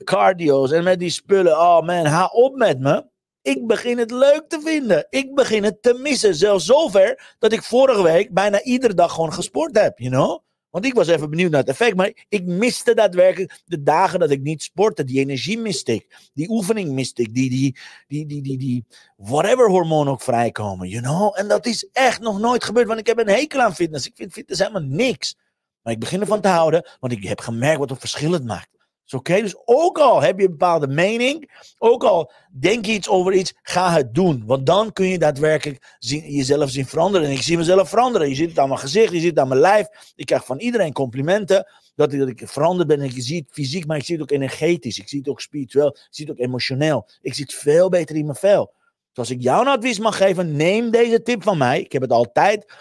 cardio's 0.04 0.72
en 0.72 0.84
met 0.84 1.00
die 1.00 1.10
spullen. 1.10 1.60
Oh 1.60 1.82
man, 1.82 2.06
ha 2.06 2.26
op 2.26 2.56
met 2.56 2.80
me. 2.80 3.06
Ik 3.42 3.68
begin 3.68 3.98
het 3.98 4.12
leuk 4.12 4.44
te 4.48 4.62
vinden. 4.62 5.08
Ik 5.10 5.36
begin 5.36 5.64
het 5.64 5.82
te 5.82 5.94
missen. 5.94 6.36
Zelfs 6.36 6.66
zover 6.66 7.36
dat 7.40 7.52
ik 7.52 7.64
vorige 7.64 8.04
week 8.04 8.34
bijna 8.34 8.62
iedere 8.62 8.94
dag 8.94 9.14
gewoon 9.14 9.34
gesport 9.34 9.78
heb, 9.78 10.00
you 10.00 10.12
know. 10.12 10.45
Want 10.76 10.88
ik 10.88 10.94
was 10.94 11.08
even 11.08 11.30
benieuwd 11.30 11.52
naar 11.52 11.60
het 11.60 11.70
effect. 11.70 11.96
Maar 11.96 12.26
ik 12.30 12.46
miste 12.46 12.94
daadwerkelijk 12.94 13.62
de 13.66 13.84
dagen 13.84 14.20
dat 14.20 14.32
ik 14.32 14.42
niet 14.42 14.64
sportte. 14.64 15.04
Die 15.04 15.20
energie 15.20 15.58
miste 15.58 15.94
ik. 15.94 16.30
Die 16.34 16.50
oefening 16.50 16.92
miste 16.92 17.22
ik. 17.22 17.34
Die, 17.34 17.50
die, 17.50 17.78
die, 18.08 18.26
die, 18.26 18.42
die, 18.42 18.58
die 18.58 18.86
whatever 19.18 19.70
hormoon 19.70 20.08
ook 20.08 20.22
vrijkomen. 20.22 20.88
You 20.88 21.04
know? 21.04 21.40
En 21.40 21.48
dat 21.48 21.66
is 21.66 21.90
echt 21.92 22.22
nog 22.22 22.40
nooit 22.40 22.64
gebeurd. 22.64 22.88
Want 22.88 23.00
ik 23.00 23.08
heb 23.08 23.18
een 23.18 23.30
hekel 23.30 23.60
aan 23.60 23.76
fitness. 23.76 24.06
Ik 24.06 24.16
vind 24.16 24.34
fitness 24.34 24.60
helemaal 24.60 24.82
niks. 24.82 25.36
Maar 25.82 25.94
ik 25.94 26.00
begin 26.00 26.22
ervan 26.22 26.42
te 26.42 26.48
houden. 26.48 26.88
Want 27.00 27.14
ik 27.14 27.24
heb 27.24 27.40
gemerkt 27.40 27.80
wat 27.80 27.90
een 27.92 28.00
verschil 28.00 28.32
het 28.32 28.46
maakt 28.46 28.75
oké. 29.14 29.42
Dus 29.42 29.56
ook 29.66 30.00
al 30.00 30.22
heb 30.22 30.40
je 30.40 30.46
een 30.46 30.52
bepaalde 30.52 30.88
mening, 30.88 31.52
ook 31.78 32.04
al 32.04 32.32
denk 32.60 32.86
je 32.86 32.92
iets 32.92 33.10
over 33.10 33.34
iets, 33.34 33.54
ga 33.62 33.92
het 33.92 34.14
doen. 34.14 34.44
Want 34.46 34.66
dan 34.66 34.94
kun 34.94 35.08
je 35.08 35.20
daadwerkelijk 35.20 35.96
zien, 36.00 36.32
jezelf 36.32 36.70
zien 36.70 36.86
veranderen. 36.86 37.28
En 37.28 37.34
ik 37.34 37.42
zie 37.42 37.58
mezelf 37.58 37.90
veranderen. 37.90 38.30
Je 38.30 38.36
ziet 38.36 38.50
het 38.50 38.60
aan 38.60 38.68
mijn 38.68 38.80
gezicht, 38.80 39.12
je 39.14 39.20
ziet 39.20 39.30
het 39.30 39.40
aan 39.40 39.48
mijn 39.48 39.60
lijf. 39.60 39.88
Ik 40.16 40.26
krijg 40.26 40.46
van 40.46 40.60
iedereen 40.60 40.94
complimenten 40.94 41.68
dat 41.96 42.14
ik, 42.14 42.42
veranderd 42.46 42.88
ben. 42.88 43.02
En 43.02 43.14
je 43.14 43.22
ziet 43.22 43.46
het 43.46 43.54
fysiek, 43.54 43.86
maar 43.86 43.98
ik 43.98 44.04
zie 44.04 44.16
het 44.16 44.24
ook 44.24 44.32
energetisch. 44.32 45.00
Ik 45.00 45.10
zie 45.10 45.20
het 45.20 45.30
ook 45.30 45.42
spiritueel. 45.42 45.88
Ik 45.88 46.08
zie 46.10 46.26
het 46.26 46.34
ook 46.34 46.46
emotioneel. 46.46 47.08
Ik 47.22 47.34
zit 47.34 47.54
veel 47.54 47.90
beter 47.90 48.16
in 48.16 48.26
mijn 48.26 48.38
vel. 48.38 48.74
Dus 49.10 49.18
als 49.18 49.30
ik 49.30 49.42
jou 49.42 49.62
een 49.62 49.74
advies 49.74 50.00
mag 50.00 50.18
geven, 50.18 50.56
neem 50.56 50.92
deze 50.92 51.22
tip 51.22 51.44
van 51.44 51.58
mij. 51.58 51.82
Ik 51.82 51.92
heb 51.92 52.02
het 52.02 52.12
altijd 52.12 52.74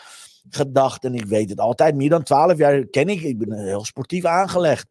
gedacht 0.50 1.04
en 1.04 1.14
ik 1.14 1.24
weet 1.24 1.50
het 1.50 1.60
altijd. 1.60 1.94
Meer 1.94 2.08
dan 2.08 2.22
twaalf 2.22 2.58
jaar 2.58 2.84
ken 2.84 3.08
ik. 3.08 3.20
Ik 3.20 3.38
ben 3.38 3.52
heel 3.52 3.84
sportief 3.84 4.24
aangelegd. 4.24 4.86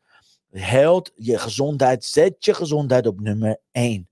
Held 0.53 1.11
je 1.15 1.37
gezondheid. 1.37 2.05
Zet 2.05 2.45
je 2.45 2.53
gezondheid 2.53 3.07
op 3.07 3.19
nummer 3.19 3.59
1. 3.71 4.09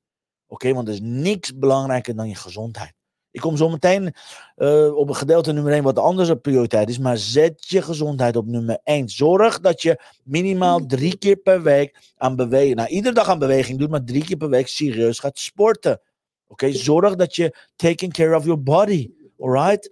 Oké, 0.48 0.74
want 0.74 0.88
er 0.88 0.94
is 0.94 1.00
niks 1.02 1.58
belangrijker 1.58 2.16
dan 2.16 2.28
je 2.28 2.36
gezondheid. 2.36 2.94
Ik 3.32 3.42
kom 3.42 3.58
zo 3.58 3.70
meteen 3.70 4.14
uh, 4.58 4.96
op 4.96 5.10
een 5.10 5.16
gedeelte 5.16 5.52
nummer 5.52 5.74
1 5.74 5.84
wat 5.84 6.00
anders 6.00 6.30
op 6.30 6.42
prioriteit 6.42 6.90
is. 6.90 7.00
Maar 7.00 7.18
zet 7.18 7.70
je 7.70 7.82
gezondheid 7.82 8.36
op 8.36 8.46
nummer 8.46 8.80
1. 8.84 9.10
Zorg 9.10 9.60
dat 9.60 9.82
je 9.82 10.02
minimaal 10.24 10.86
drie 10.86 11.18
keer 11.18 11.36
per 11.36 11.62
week 11.62 12.14
aan 12.18 12.36
bewegen. 12.36 12.76
Nou, 12.76 12.90
iedere 12.90 13.16
dag 13.16 13.28
aan 13.30 13.40
beweging 13.40 13.80
doet, 13.80 13.90
maar 13.90 14.04
drie 14.04 14.24
keer 14.26 14.38
per 14.38 14.50
week 14.50 14.68
serieus 14.68 15.20
gaat 15.20 15.40
sporten. 15.40 16.02
Oké, 16.48 16.72
zorg 16.72 17.16
dat 17.16 17.36
je 17.36 17.58
taking 17.76 18.14
care 18.14 18.36
of 18.36 18.44
your 18.44 18.64
body. 18.64 19.12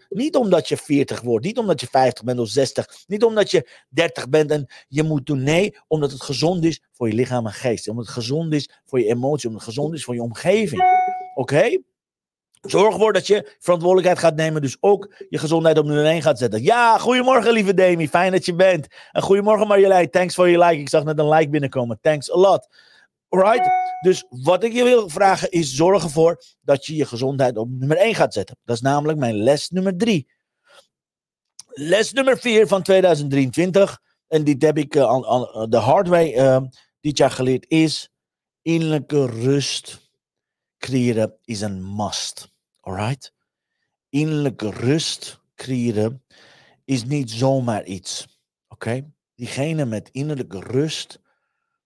Niet 0.09 0.35
omdat 0.35 0.67
je 0.67 0.77
40 0.77 1.21
wordt, 1.21 1.45
niet 1.45 1.57
omdat 1.57 1.81
je 1.81 1.87
50 1.87 2.23
bent 2.23 2.39
of 2.39 2.47
60, 2.47 3.03
niet 3.07 3.23
omdat 3.23 3.51
je 3.51 3.69
30 3.89 4.29
bent 4.29 4.51
en 4.51 4.67
je 4.87 5.03
moet 5.03 5.25
doen. 5.25 5.43
Nee, 5.43 5.77
omdat 5.87 6.11
het 6.11 6.21
gezond 6.21 6.63
is 6.63 6.83
voor 6.91 7.07
je 7.07 7.13
lichaam 7.13 7.45
en 7.45 7.53
geest. 7.53 7.89
Omdat 7.89 8.05
het 8.05 8.13
gezond 8.13 8.53
is 8.53 8.69
voor 8.85 8.99
je 8.99 9.05
emotie, 9.05 9.49
omdat 9.49 9.65
het 9.65 9.73
gezond 9.73 9.93
is 9.93 10.03
voor 10.03 10.13
je 10.13 10.21
omgeving. 10.21 10.81
Oké? 11.33 11.77
Zorg 12.61 12.93
ervoor 12.93 13.13
dat 13.13 13.27
je 13.27 13.55
verantwoordelijkheid 13.59 14.19
gaat 14.19 14.35
nemen, 14.35 14.61
dus 14.61 14.77
ook 14.79 15.13
je 15.29 15.37
gezondheid 15.37 15.77
op 15.77 15.85
nummer 15.85 16.05
1 16.05 16.21
gaat 16.21 16.37
zetten. 16.37 16.63
Ja, 16.63 16.97
goedemorgen 16.97 17.51
lieve 17.51 17.73
Demi, 17.73 18.07
fijn 18.07 18.31
dat 18.31 18.45
je 18.45 18.55
bent. 18.55 18.87
En 19.11 19.21
goedemorgen 19.21 19.67
Marjolein, 19.67 20.09
thanks 20.09 20.35
voor 20.35 20.49
je 20.49 20.57
like. 20.57 20.79
Ik 20.79 20.89
zag 20.89 21.03
net 21.03 21.19
een 21.19 21.29
like 21.29 21.49
binnenkomen, 21.49 21.99
thanks 22.01 22.31
a 22.31 22.37
lot. 22.37 22.67
Alright? 23.29 23.69
Dus 24.01 24.25
wat 24.29 24.63
ik 24.63 24.73
je 24.73 24.83
wil 24.83 25.09
vragen 25.09 25.51
is: 25.51 25.75
zorg 25.75 26.03
ervoor 26.03 26.43
dat 26.61 26.85
je 26.85 26.95
je 26.95 27.05
gezondheid 27.05 27.57
op 27.57 27.69
nummer 27.69 27.97
1 27.97 28.15
gaat 28.15 28.33
zetten. 28.33 28.57
Dat 28.63 28.75
is 28.75 28.81
namelijk 28.81 29.19
mijn 29.19 29.35
les 29.35 29.69
nummer 29.69 29.97
3. 29.97 30.31
Les 31.67 32.11
nummer 32.11 32.37
4 32.37 32.67
van 32.67 32.83
2023. 32.83 33.99
En 34.27 34.43
dit 34.43 34.61
heb 34.61 34.77
ik 34.77 34.95
uh, 34.95 35.65
de 35.69 35.77
hard 35.77 36.07
way 36.07 36.35
uh, 36.35 36.61
dit 37.01 37.17
jaar 37.17 37.31
geleerd. 37.31 37.65
Is 37.67 38.09
innerlijke 38.61 39.25
rust 39.25 40.11
creëren 40.77 41.37
is 41.43 41.61
een 41.61 41.95
must. 41.95 42.51
Alright? 42.79 43.33
Innerlijke 44.09 44.69
rust 44.69 45.41
creëren 45.55 46.23
is 46.85 47.03
niet 47.03 47.31
zomaar 47.31 47.85
iets. 47.85 48.39
Oké? 48.67 49.11
Diegene 49.35 49.85
met 49.85 50.09
innerlijke 50.11 50.59
rust, 50.59 51.19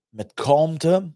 met 0.09 0.33
kalmte, 0.33 1.13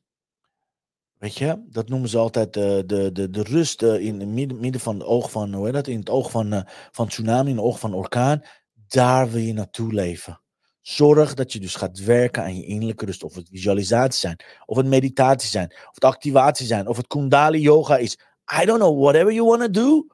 Weet 1.19 1.37
je, 1.37 1.63
dat 1.69 1.89
noemen 1.89 2.09
ze 2.09 2.17
altijd 2.17 2.53
de, 2.53 2.83
de, 2.85 3.11
de, 3.11 3.29
de 3.29 3.43
rust 3.43 3.81
in 3.81 4.19
het 4.19 4.29
midden, 4.29 4.59
midden 4.59 4.81
van 4.81 4.95
het 4.95 5.07
oog 5.07 5.31
van, 5.31 5.53
hoe 5.53 5.71
dat? 5.71 5.87
In 5.87 5.99
het 5.99 6.09
oog 6.09 6.31
van, 6.31 6.53
uh, 6.53 6.61
van 6.91 7.07
tsunami, 7.07 7.49
in 7.49 7.55
het 7.55 7.65
oog 7.65 7.79
van 7.79 7.93
orkaan. 7.93 8.41
Daar 8.87 9.29
wil 9.31 9.41
je 9.41 9.53
naartoe 9.53 9.93
leven. 9.93 10.41
Zorg 10.81 11.33
dat 11.33 11.53
je 11.53 11.59
dus 11.59 11.75
gaat 11.75 11.99
werken 11.99 12.43
aan 12.43 12.55
je 12.55 12.65
innerlijke 12.65 13.05
rust. 13.05 13.23
Of 13.23 13.35
het 13.35 13.49
visualisatie 13.49 14.19
zijn, 14.19 14.39
of 14.65 14.77
het 14.77 14.85
meditatie 14.85 15.49
zijn, 15.49 15.71
of 15.71 15.93
het 15.93 16.03
activatie 16.03 16.65
zijn, 16.65 16.87
of 16.87 16.97
het 16.97 17.07
Kundali 17.07 17.59
yoga 17.59 17.97
is. 17.97 18.19
I 18.61 18.65
don't 18.65 18.79
know, 18.79 19.01
whatever 19.01 19.33
you 19.33 19.47
want 19.47 19.61
to 19.61 19.69
do. 19.69 20.07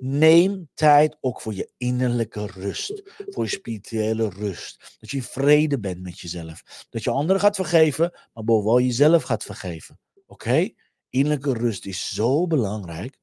Neem 0.00 0.68
tijd 0.74 1.16
ook 1.20 1.40
voor 1.40 1.54
je 1.54 1.70
innerlijke 1.76 2.46
rust. 2.46 3.02
Voor 3.28 3.44
je 3.44 3.50
spirituele 3.50 4.28
rust. 4.28 4.96
Dat 5.00 5.10
je 5.10 5.22
vrede 5.22 5.80
bent 5.80 6.02
met 6.02 6.20
jezelf. 6.20 6.86
Dat 6.90 7.04
je 7.04 7.10
anderen 7.10 7.40
gaat 7.40 7.56
vergeven, 7.56 8.12
maar 8.32 8.44
bovenal 8.44 8.80
jezelf 8.80 9.22
gaat 9.22 9.44
vergeven. 9.44 9.98
Oké? 10.34 10.68
Innerlijke 11.08 11.52
rust 11.52 11.86
is 11.86 12.14
zo 12.14 12.46
belangrijk. 12.46 13.18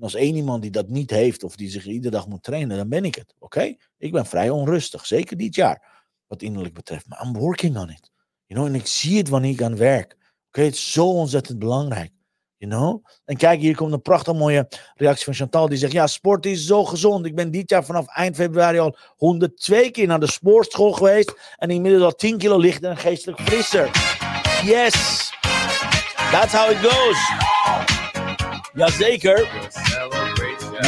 Als 0.00 0.14
één 0.14 0.36
iemand 0.36 0.62
die 0.62 0.70
dat 0.70 0.88
niet 0.88 1.10
heeft 1.10 1.44
of 1.44 1.56
die 1.56 1.70
zich 1.70 1.86
iedere 1.86 2.10
dag 2.14 2.28
moet 2.28 2.42
trainen, 2.42 2.76
dan 2.76 2.88
ben 2.88 3.04
ik 3.04 3.14
het. 3.14 3.34
Oké? 3.38 3.74
Ik 3.98 4.12
ben 4.12 4.26
vrij 4.26 4.50
onrustig, 4.50 5.06
zeker 5.06 5.36
dit 5.36 5.54
jaar, 5.54 6.04
wat 6.26 6.42
innerlijk 6.42 6.74
betreft. 6.74 7.08
Maar 7.08 7.22
I'm 7.24 7.32
working 7.32 7.76
on 7.76 7.90
it. 7.90 8.10
You 8.46 8.60
know? 8.60 8.66
En 8.66 8.80
ik 8.80 8.86
zie 8.86 9.18
het 9.18 9.28
wanneer 9.28 9.50
ik 9.50 9.62
aan 9.62 9.76
werk. 9.76 10.16
Oké? 10.46 10.60
Het 10.60 10.74
is 10.74 10.92
zo 10.92 11.06
ontzettend 11.06 11.58
belangrijk. 11.58 12.12
You 12.56 12.72
know? 12.72 13.04
En 13.24 13.36
kijk, 13.36 13.60
hier 13.60 13.76
komt 13.76 13.92
een 13.92 14.02
prachtig 14.02 14.34
mooie 14.34 14.68
reactie 14.94 15.24
van 15.24 15.34
Chantal. 15.34 15.68
Die 15.68 15.78
zegt, 15.78 15.92
ja, 15.92 16.06
sport 16.06 16.46
is 16.46 16.66
zo 16.66 16.84
gezond. 16.84 17.26
Ik 17.26 17.34
ben 17.34 17.50
dit 17.50 17.70
jaar 17.70 17.84
vanaf 17.84 18.06
eind 18.06 18.36
februari 18.36 18.78
al 18.78 18.96
102 19.16 19.90
keer 19.90 20.06
naar 20.06 20.20
de 20.20 20.30
sportschool 20.30 20.92
geweest. 20.92 21.54
En 21.56 21.70
inmiddels 21.70 22.04
al 22.04 22.14
10 22.14 22.38
kilo 22.38 22.58
lichter 22.58 22.90
en 22.90 22.96
geestelijk 22.96 23.40
frisser. 23.40 23.90
Yes! 24.64 25.34
That's 26.36 26.52
how 26.52 26.70
it 26.70 26.76
goes. 26.76 27.18
Jazeker. 28.74 29.48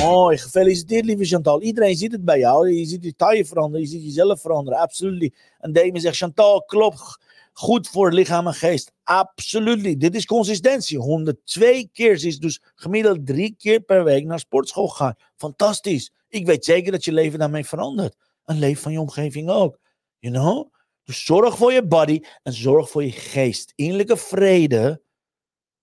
Mooi, 0.00 0.38
gefeliciteerd 0.38 1.04
lieve 1.04 1.24
Chantal. 1.24 1.62
Iedereen 1.62 1.96
ziet 1.96 2.12
het 2.12 2.24
bij 2.24 2.38
jou. 2.38 2.72
Je 2.72 2.84
ziet 2.84 3.04
je 3.04 3.14
taille 3.16 3.44
veranderen, 3.44 3.80
je 3.80 3.86
ziet 3.92 4.04
jezelf 4.04 4.40
veranderen. 4.40 4.78
Absoluut. 4.78 5.36
En 5.58 5.72
Damien 5.72 6.00
zegt, 6.00 6.16
Chantal, 6.16 6.62
klopt. 6.62 7.18
goed 7.52 7.88
voor 7.88 8.12
lichaam 8.12 8.46
en 8.46 8.54
geest. 8.54 8.92
Absoluut. 9.04 10.00
Dit 10.00 10.14
is 10.14 10.24
consistentie. 10.24 10.98
102 10.98 11.90
keer 11.92 12.12
is 12.12 12.38
dus 12.38 12.60
gemiddeld 12.74 13.26
drie 13.26 13.54
keer 13.58 13.80
per 13.80 14.04
week 14.04 14.24
naar 14.24 14.38
sportschool 14.38 14.88
gaan. 14.88 15.14
Fantastisch. 15.36 16.12
Ik 16.28 16.46
weet 16.46 16.64
zeker 16.64 16.92
dat 16.92 17.04
je 17.04 17.12
leven 17.12 17.38
daarmee 17.38 17.66
verandert. 17.66 18.16
En 18.44 18.58
leven 18.58 18.82
van 18.82 18.92
je 18.92 19.00
omgeving 19.00 19.50
ook. 19.50 19.78
You 20.18 20.34
know? 20.34 20.72
Dus 21.04 21.24
zorg 21.24 21.56
voor 21.56 21.72
je 21.72 21.86
body 21.86 22.20
en 22.42 22.52
zorg 22.52 22.90
voor 22.90 23.04
je 23.04 23.12
geest. 23.12 23.72
Innerlijke 23.74 24.16
vrede 24.16 25.06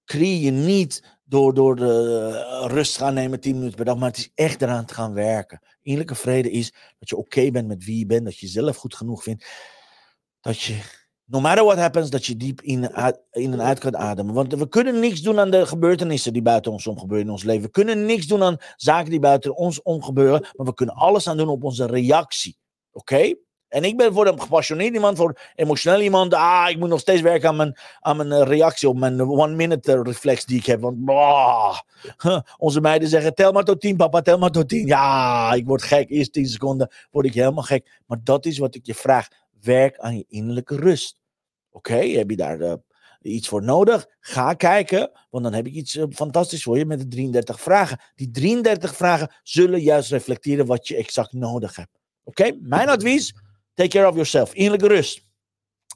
creëer 0.05 0.39
je 0.39 0.51
niet 0.51 1.03
door, 1.23 1.53
door 1.53 1.75
de 1.75 2.29
eh, 2.61 2.69
rust 2.71 2.97
gaan 2.97 3.13
nemen 3.13 3.39
10 3.39 3.53
minuten 3.55 3.75
per 3.75 3.85
dag, 3.85 3.97
maar 3.97 4.09
het 4.09 4.17
is 4.17 4.31
echt 4.35 4.61
eraan 4.61 4.85
te 4.85 4.93
gaan 4.93 5.13
werken. 5.13 5.61
Innerlijke 5.81 6.15
vrede 6.15 6.51
is 6.51 6.73
dat 6.99 7.09
je 7.09 7.17
oké 7.17 7.51
bent 7.51 7.67
met 7.67 7.85
wie 7.85 7.99
je 7.99 8.05
bent, 8.05 8.25
dat 8.25 8.37
je 8.37 8.45
jezelf 8.45 8.75
goed 8.75 8.95
genoeg 8.95 9.23
vindt. 9.23 9.45
Dat 10.41 10.61
je, 10.61 10.79
no 11.25 11.39
matter 11.39 11.65
what 11.65 11.77
happens, 11.77 12.09
dat 12.09 12.25
je 12.25 12.37
diep 12.37 12.61
in, 12.61 12.83
in 13.31 13.53
en 13.53 13.61
uit 13.61 13.79
kan 13.79 13.97
ademen. 13.97 14.33
Want 14.33 14.53
we 14.53 14.69
kunnen 14.69 14.99
niks 14.99 15.21
doen 15.21 15.39
aan 15.39 15.51
de 15.51 15.65
gebeurtenissen 15.65 16.33
die 16.33 16.41
buiten 16.41 16.71
ons 16.71 16.87
om 16.87 16.99
gebeuren 16.99 17.25
in 17.25 17.31
ons 17.31 17.43
leven. 17.43 17.61
We 17.61 17.69
kunnen 17.69 18.05
niks 18.05 18.27
doen 18.27 18.43
aan 18.43 18.57
zaken 18.75 19.09
die 19.09 19.19
buiten 19.19 19.55
ons 19.55 19.81
om 19.81 20.03
gebeuren, 20.03 20.41
maar 20.53 20.65
we 20.65 20.73
kunnen 20.73 20.95
alles 20.95 21.27
aan 21.27 21.37
doen 21.37 21.49
op 21.49 21.63
onze 21.63 21.85
reactie. 21.85 22.57
Oké? 22.91 23.33
En 23.75 23.83
ik 23.83 23.97
ben 23.97 24.13
voor 24.13 24.27
een 24.27 24.41
gepassioneerd 24.41 24.93
iemand, 24.93 25.17
voor 25.17 25.39
emotioneel 25.55 26.01
iemand. 26.01 26.33
Ah, 26.33 26.69
ik 26.69 26.77
moet 26.77 26.89
nog 26.89 26.99
steeds 26.99 27.21
werken 27.21 27.49
aan 27.49 27.55
mijn, 27.55 27.77
aan 27.99 28.17
mijn 28.17 28.31
eh, 28.31 28.47
reactie 28.47 28.89
op 28.89 28.97
mijn 28.97 29.21
one-minute 29.21 29.93
eh, 29.93 29.99
reflex 30.03 30.45
die 30.45 30.57
ik 30.57 30.65
heb. 30.65 30.81
Want 30.81 31.05
bah, 31.05 31.79
onze 32.57 32.81
meiden 32.81 33.09
zeggen: 33.09 33.35
tel 33.35 33.51
maar 33.51 33.63
tot 33.63 33.81
tien, 33.81 33.95
papa, 33.95 34.21
tel 34.21 34.37
maar 34.37 34.51
tot 34.51 34.69
tien. 34.69 34.87
Ja, 34.87 35.53
ik 35.53 35.65
word 35.65 35.83
gek. 35.83 36.09
Eerst 36.09 36.33
tien 36.33 36.47
seconden 36.47 36.91
word 37.11 37.25
ik 37.25 37.33
helemaal 37.33 37.63
gek. 37.63 38.01
Maar 38.05 38.17
dat 38.23 38.45
is 38.45 38.57
wat 38.57 38.75
ik 38.75 38.85
je 38.85 38.93
vraag. 38.93 39.27
Werk 39.61 39.97
aan 39.97 40.17
je 40.17 40.25
innerlijke 40.27 40.75
rust. 40.75 41.17
Oké, 41.71 41.97
heb 41.97 42.29
je 42.29 42.35
daar 42.35 42.59
uh, 42.59 42.73
iets 43.21 43.47
voor 43.47 43.63
nodig? 43.63 44.07
Ga 44.19 44.53
kijken, 44.53 45.11
want 45.29 45.43
dan 45.43 45.53
heb 45.53 45.67
ik 45.67 45.73
iets 45.73 45.99
fantastisch 46.11 46.63
voor 46.63 46.77
je 46.77 46.85
met 46.85 46.99
de 46.99 47.07
33 47.07 47.61
vragen. 47.61 47.99
Die 48.15 48.31
33 48.31 48.95
vragen 48.95 49.31
zullen 49.43 49.81
juist 49.81 50.11
reflecteren 50.11 50.65
wat 50.65 50.87
je 50.87 50.95
exact 50.95 51.33
nodig 51.33 51.75
hebt. 51.75 51.99
Oké, 52.23 52.57
mijn 52.61 52.89
advies 52.89 53.33
Take 53.75 53.89
care 53.89 54.07
of 54.07 54.13
yourself. 54.13 54.53
Innerlijke 54.53 54.87
rust. 54.87 55.23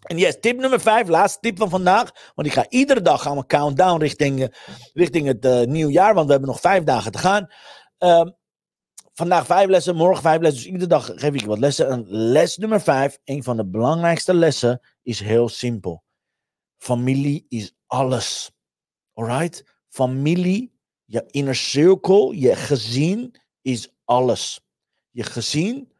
En 0.01 0.17
yes, 0.17 0.39
tip 0.39 0.59
nummer 0.59 0.79
5, 0.79 1.07
laatste 1.07 1.39
tip 1.39 1.57
van 1.57 1.69
vandaag. 1.69 2.31
Want 2.35 2.47
ik 2.47 2.53
ga 2.53 2.69
iedere 2.69 3.01
dag 3.01 3.21
gaan 3.21 3.37
we 3.37 3.45
countdown 3.45 3.99
richting, 3.99 4.55
richting 4.93 5.27
het 5.27 5.45
uh, 5.45 5.61
nieuwjaar. 5.61 6.13
Want 6.13 6.25
we 6.25 6.31
hebben 6.31 6.49
nog 6.49 6.59
vijf 6.59 6.83
dagen 6.83 7.11
te 7.11 7.17
gaan. 7.17 7.47
Uh, 7.99 8.25
vandaag 9.13 9.45
vijf 9.45 9.67
lessen, 9.67 9.95
morgen 9.95 10.21
vijf 10.21 10.41
lessen. 10.41 10.61
Dus 10.61 10.71
iedere 10.71 10.87
dag 10.87 11.11
geef 11.15 11.33
ik 11.33 11.45
wat 11.45 11.59
lessen. 11.59 11.89
En 11.89 12.05
les 12.07 12.57
nummer 12.57 12.81
5, 12.81 13.17
een 13.23 13.43
van 13.43 13.57
de 13.57 13.65
belangrijkste 13.65 14.33
lessen, 14.33 14.79
is 15.03 15.19
heel 15.19 15.49
simpel. 15.49 16.03
Familie 16.77 17.45
is 17.49 17.73
alles. 17.87 18.51
Alright? 19.13 19.63
Familie, 19.89 20.73
je 21.05 21.23
inner 21.27 21.55
circle, 21.55 22.39
je 22.39 22.55
gezin 22.55 23.35
is 23.61 23.93
alles. 24.05 24.59
Je 25.09 25.23
gezin 25.23 25.91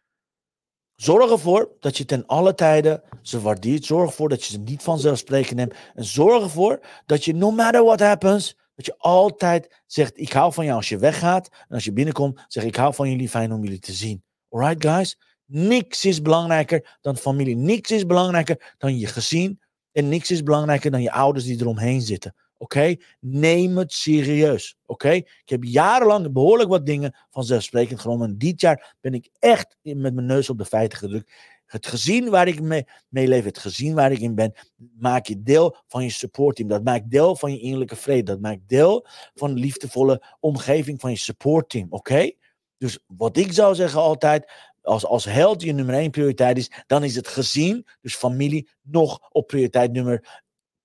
Zorg 1.02 1.32
ervoor 1.32 1.72
dat 1.80 1.98
je 1.98 2.06
ten 2.06 2.26
alle 2.26 2.56
tijden 2.56 3.02
ze 3.22 3.42
waardeert. 3.42 3.86
Zorg 3.86 4.10
ervoor 4.10 4.30
dat 4.30 4.44
je 4.44 4.52
ze 4.52 4.60
niet 4.60 4.84
vanzelfsprekend 4.84 5.56
neemt. 5.56 5.74
En 5.96 6.06
zorg 6.06 6.44
ervoor 6.44 6.80
dat 7.06 7.26
je, 7.26 7.34
no 7.34 7.52
matter 7.52 7.84
what 7.84 8.00
happens, 8.00 8.58
dat 8.76 8.86
je 8.86 8.98
altijd 8.98 9.82
zegt: 9.86 10.20
Ik 10.20 10.32
hou 10.32 10.54
van 10.54 10.66
jou 10.66 10.78
als 10.78 10.90
je 10.90 10.98
weggaat. 10.98 11.50
En 11.52 11.76
als 11.76 11.84
je 11.84 11.94
binnenkomt, 11.94 12.46
zeg 12.48 12.64
ik: 12.64 12.76
hou 12.76 12.94
van 12.94 13.10
jullie, 13.10 13.30
fijn 13.30 13.52
om 13.52 13.64
jullie 13.64 13.80
te 13.80 13.94
zien. 13.94 14.24
Alright, 14.50 14.86
guys? 14.86 15.20
Niks 15.46 16.06
is 16.06 16.22
belangrijker 16.22 16.98
dan 17.02 17.18
familie. 17.18 17.56
Niks 17.56 17.92
is 17.92 18.06
belangrijker 18.06 18.76
dan 18.78 18.98
je 18.98 19.08
gezin. 19.08 19.60
En 19.92 20.10
niks 20.10 20.32
is 20.32 20.44
belangrijker 20.44 20.92
dan 20.92 21.02
je 21.02 21.12
ouders 21.12 21.46
die 21.46 21.62
eromheen 21.62 22.02
zitten. 22.02 22.36
Oké? 22.62 22.96
Neem 23.20 23.78
het 23.78 23.94
serieus. 23.94 24.78
Oké? 24.86 25.12
Ik 25.12 25.42
heb 25.46 25.64
jarenlang 25.64 26.32
behoorlijk 26.32 26.70
wat 26.70 26.86
dingen 26.86 27.16
vanzelfsprekend 27.30 28.00
genomen. 28.00 28.30
En 28.30 28.38
dit 28.38 28.62
jaar 28.62 28.96
ben 29.02 29.14
ik 29.14 29.30
echt 29.40 29.78
met 29.82 30.14
mijn 30.14 30.26
neus 30.26 30.50
op 30.50 30.58
de 30.58 30.66
feiten 30.66 30.98
gedrukt. 30.98 31.32
Het 31.66 31.88
gezin 31.88 32.30
waar 32.30 32.48
ik 32.48 32.62
mee, 32.62 32.88
mee 33.08 33.28
leef, 33.28 33.44
het 33.44 33.58
gezin 33.58 33.94
waar 33.94 34.12
ik 34.12 34.20
in 34.20 34.36
ben, 34.36 34.54
maak 34.98 35.26
je 35.26 35.44
deel 35.44 35.78
van 35.88 36.04
je 36.04 36.10
supportteam. 36.10 36.70
Dat 36.70 36.84
maakt 36.84 37.12
deel 37.12 37.36
van 37.36 37.52
je 37.52 37.60
innerlijke 37.60 37.96
vrede. 37.96 38.24
Dat 38.24 38.40
maakt 38.40 38.68
deel 38.68 39.08
van 39.36 39.54
de 39.54 39.60
liefdevolle 39.60 40.24
omgeving 40.40 41.00
van 41.00 41.12
je 41.12 41.18
supportteam. 41.18 41.88
Oké? 41.90 42.32
Dus 42.78 43.00
wat 43.08 43.38
ik 43.38 43.54
zou 43.54 43.76
zeggen 43.76 44.00
altijd, 44.02 44.52
als, 44.82 45.06
als 45.06 45.26
held 45.26 45.62
je 45.62 45.72
nummer 45.72 45.96
één 45.96 46.12
prioriteit 46.12 46.58
is, 46.58 46.72
dan 46.88 47.04
is 47.04 47.16
het 47.16 47.28
gezin, 47.28 47.88
dus 48.02 48.16
familie, 48.16 48.70
nog 48.82 49.20
op 49.32 49.48
prioriteit 49.48 49.92
nummer 49.92 50.44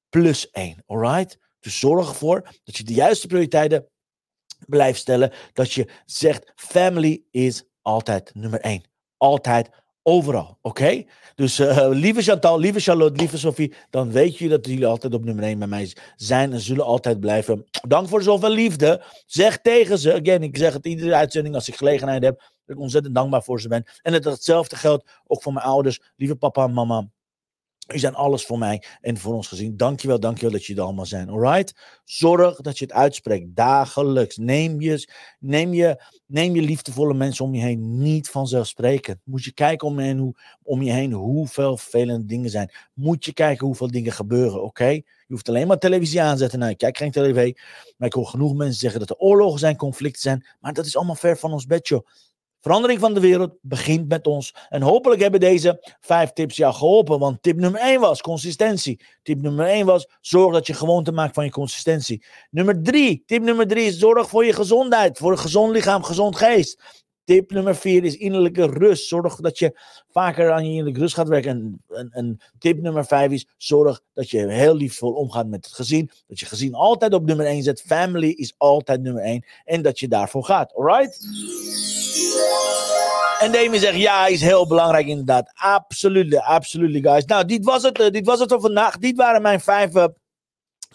plus 0.09 0.51
één. 0.51 0.83
Alright? 0.87 1.39
Dus 1.65 1.79
zorg 1.79 2.09
ervoor 2.09 2.49
dat 2.65 2.77
je 2.77 2.85
de 2.85 2.95
juiste 2.95 3.27
prioriteiten 3.27 3.89
blijft 4.67 4.99
stellen. 4.99 5.33
Dat 5.53 5.73
je 5.73 5.89
zegt: 6.07 6.53
family 6.55 7.23
is 7.31 7.65
altijd 7.83 8.35
nummer 8.35 8.61
één. 8.61 8.83
Altijd, 9.17 9.71
overal. 10.03 10.59
Oké? 10.63 11.05
Dus 11.35 11.61
uh, 11.61 11.89
lieve 11.91 12.23
Chantal, 12.23 12.59
lieve 12.59 12.81
Charlotte, 12.81 13.21
lieve 13.21 13.39
Sophie, 13.39 13.75
dan 13.91 14.11
weet 14.11 14.39
je 14.39 14.49
dat 14.49 14.67
jullie 14.67 14.87
altijd 14.87 15.15
op 15.15 15.25
nummer 15.25 15.45
één 15.45 15.59
bij 15.59 15.69
mij 15.69 15.93
zijn 16.17 16.53
en 16.53 16.61
zullen 16.61 16.85
altijd 16.85 17.21
blijven. 17.21 17.65
Dank 17.89 18.09
voor 18.09 18.23
zoveel 18.23 18.51
liefde. 18.51 19.03
Zeg 19.27 19.59
tegen 19.59 19.99
ze, 19.99 20.13
again, 20.13 20.43
ik 20.43 20.57
zeg 20.57 20.73
het 20.73 20.87
iedere 20.87 21.15
uitzending 21.15 21.55
als 21.55 21.69
ik 21.69 21.77
gelegenheid 21.77 22.23
heb, 22.23 22.39
dat 22.39 22.77
ik 22.77 22.83
ontzettend 22.83 23.15
dankbaar 23.15 23.43
voor 23.43 23.61
ze 23.61 23.69
ben. 23.69 23.85
En 24.03 24.13
dat 24.13 24.25
hetzelfde 24.25 24.77
geldt 24.77 25.11
ook 25.27 25.43
voor 25.43 25.53
mijn 25.53 25.67
ouders, 25.67 26.01
lieve 26.17 26.37
papa 26.37 26.65
en 26.65 26.73
mama. 26.73 27.09
U 27.93 27.99
zijn 27.99 28.15
alles 28.15 28.45
voor 28.45 28.59
mij 28.59 28.83
en 29.01 29.17
voor 29.17 29.35
ons 29.35 29.49
gezien. 29.49 29.77
Dankjewel, 29.77 30.21
dankjewel 30.21 30.51
dat 30.51 30.65
jullie 30.65 30.81
er 30.81 30.87
allemaal 30.87 31.07
zijn. 31.07 31.29
Alright? 31.29 32.01
Zorg 32.05 32.57
dat 32.57 32.79
je 32.79 32.85
het 32.85 32.95
uitspreekt 32.95 33.57
dagelijks. 33.57 34.37
Neem 34.37 34.81
je, 34.81 35.09
neem, 35.39 35.73
je, 35.73 36.03
neem 36.27 36.55
je 36.55 36.63
liefdevolle 36.63 37.15
mensen 37.15 37.45
om 37.45 37.55
je 37.55 37.61
heen 37.61 37.99
niet 37.99 38.31
vanzelfsprekend. 38.31 39.19
Moet 39.25 39.45
je 39.45 39.53
kijken 39.53 39.89
om 39.89 40.01
je 40.01 40.05
heen, 40.05 40.19
hoe, 40.19 40.35
om 40.63 40.83
je 40.83 40.93
heen 40.93 41.13
hoeveel 41.13 41.77
vervelende 41.77 42.27
dingen 42.27 42.51
zijn. 42.51 42.73
Moet 42.93 43.25
je 43.25 43.33
kijken 43.33 43.67
hoeveel 43.67 43.91
dingen 43.91 44.13
gebeuren, 44.13 44.63
oké? 44.63 44.89
Je 45.27 45.33
hoeft 45.33 45.49
alleen 45.49 45.67
maar 45.67 45.79
televisie 45.79 46.23
aanzetten. 46.23 46.59
Nou, 46.59 46.71
ik 46.71 46.79
kijk 46.79 46.97
geen 46.97 47.11
tv. 47.11 47.53
Maar 47.97 48.09
ik 48.09 48.15
hoor 48.15 48.27
genoeg 48.27 48.55
mensen 48.55 48.81
zeggen 48.81 49.01
dat 49.01 49.11
er 49.11 49.17
oorlogen 49.17 49.59
zijn, 49.59 49.77
conflicten 49.77 50.23
zijn. 50.23 50.47
Maar 50.61 50.73
dat 50.73 50.87
is 50.87 50.97
allemaal 50.97 51.15
ver 51.15 51.37
van 51.37 51.53
ons 51.53 51.67
bed, 51.67 51.89
joh. 51.89 52.07
Verandering 52.65 53.01
van 53.01 53.15
de 53.15 53.21
wereld 53.21 53.55
begint 53.61 54.09
met 54.09 54.27
ons. 54.27 54.55
En 54.69 54.83
hopelijk 54.83 55.21
hebben 55.21 55.41
deze 55.41 55.97
vijf 56.01 56.33
tips 56.33 56.57
jou 56.57 56.75
geholpen. 56.75 57.19
Want 57.19 57.43
tip 57.43 57.57
nummer 57.57 57.81
één 57.81 58.01
was 58.01 58.21
consistentie. 58.21 59.05
Tip 59.23 59.43
nummer 59.43 59.67
één 59.67 59.87
was 59.87 60.09
zorg 60.21 60.53
dat 60.53 60.67
je 60.67 60.75
gewoonte 60.75 61.13
maakt 61.13 61.35
van 61.35 61.45
je 61.45 61.51
consistentie. 61.51 62.25
Nummer 62.51 62.83
drie, 62.83 63.23
tip 63.27 63.43
nummer 63.43 63.67
drie 63.67 63.87
is 63.87 63.99
zorg 63.99 64.29
voor 64.29 64.45
je 64.45 64.53
gezondheid. 64.53 65.19
Voor 65.19 65.31
een 65.31 65.39
gezond 65.39 65.73
lichaam, 65.73 66.03
gezond 66.03 66.37
geest. 66.37 67.03
Tip 67.25 67.51
nummer 67.51 67.77
vier 67.77 68.05
is 68.05 68.17
innerlijke 68.17 68.67
rust. 68.67 69.09
Zorg 69.09 69.37
dat 69.37 69.59
je 69.59 69.81
vaker 70.11 70.53
aan 70.53 70.65
je 70.65 70.71
innerlijke 70.71 71.01
rust 71.01 71.15
gaat 71.15 71.29
werken. 71.29 71.83
En, 71.89 72.09
en, 72.11 72.39
tip 72.59 72.81
nummer 72.81 73.07
vijf 73.07 73.31
is 73.31 73.49
zorg 73.57 74.01
dat 74.15 74.31
je 74.31 74.49
heel 74.49 74.77
liefdevol 74.77 75.13
omgaat 75.13 75.47
met 75.47 75.65
het 75.65 75.75
gezin. 75.75 76.11
Dat 76.27 76.41
je 76.41 76.47
gezin 76.47 76.75
altijd 76.75 77.15
op 77.15 77.25
nummer 77.25 77.47
één 77.47 77.63
zet. 77.63 77.83
Family 77.83 78.29
is 78.29 78.55
altijd 78.57 79.03
nummer 79.03 79.23
één. 79.23 79.45
En 79.65 79.83
dat 79.83 79.99
je 79.99 80.09
daarvoor 80.09 80.45
gaat. 80.45 80.75
Alright? 80.75 81.19
En 83.39 83.53
Demi 83.53 83.79
zegt, 83.79 83.97
ja, 83.97 84.27
is 84.27 84.41
heel 84.41 84.67
belangrijk 84.67 85.07
inderdaad. 85.07 85.51
Absoluut, 85.55 86.37
absoluut, 86.37 87.07
guys. 87.07 87.25
Nou, 87.25 87.45
dit 87.45 87.65
was 87.65 87.83
het, 87.83 88.01
uh, 88.01 88.09
dit 88.09 88.27
was 88.27 88.41
het 88.41 88.51
voor 88.51 88.61
vandaag. 88.61 88.99
Dit 88.99 89.17
waren 89.17 89.43
mijn 89.43 89.61
vijf, 89.61 89.95
uh, 89.95 90.05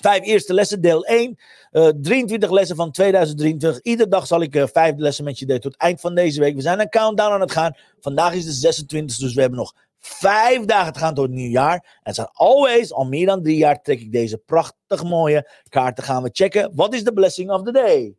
vijf 0.01 0.23
eerste 0.23 0.53
lessen, 0.53 0.82
deel 0.82 1.05
1. 1.05 1.39
Uh, 1.71 1.88
23 2.01 2.49
lessen 2.51 2.75
van 2.75 2.91
2023. 2.91 3.82
Iedere 3.82 4.10
dag 4.10 4.27
zal 4.27 4.41
ik 4.41 4.55
uh, 4.55 4.63
vijf 4.73 4.93
lessen 4.97 5.23
met 5.23 5.39
je 5.39 5.45
delen 5.45 5.62
tot 5.62 5.77
eind 5.77 6.01
van 6.01 6.15
deze 6.15 6.39
week. 6.39 6.55
We 6.55 6.62
zijn 6.62 6.79
een 6.79 6.89
countdown 6.89 7.34
aan 7.34 7.41
het 7.41 7.51
gaan. 7.51 7.75
Vandaag 7.99 8.34
is 8.34 8.45
de 8.45 8.51
26, 8.51 9.17
dus 9.17 9.34
we 9.34 9.41
hebben 9.41 9.60
nog 9.60 9.73
vijf 9.99 10.65
dagen 10.65 10.93
te 10.93 10.99
gaan 10.99 11.13
tot 11.13 11.25
het 11.25 11.36
nieuwjaar. 11.36 11.99
En 12.03 12.13
zijn 12.13 12.29
always, 12.32 12.93
al 12.93 13.05
meer 13.05 13.25
dan 13.25 13.43
drie 13.43 13.58
jaar, 13.58 13.82
trek 13.82 13.99
ik 13.99 14.12
deze 14.12 14.38
prachtig 14.38 15.03
mooie 15.03 15.49
kaarten. 15.69 16.03
Gaan 16.03 16.23
we 16.23 16.29
checken. 16.34 16.71
Wat 16.75 16.93
is 16.93 17.03
de 17.03 17.13
blessing 17.13 17.51
of 17.51 17.63
the 17.63 17.71
day? 17.71 18.15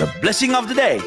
The 0.00 0.18
blessing 0.20 0.54
of 0.54 0.66
the 0.66 0.74
day. 0.74 0.98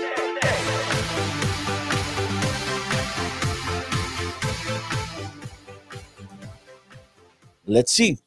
Let's 7.66 7.92
see. 7.92 8.20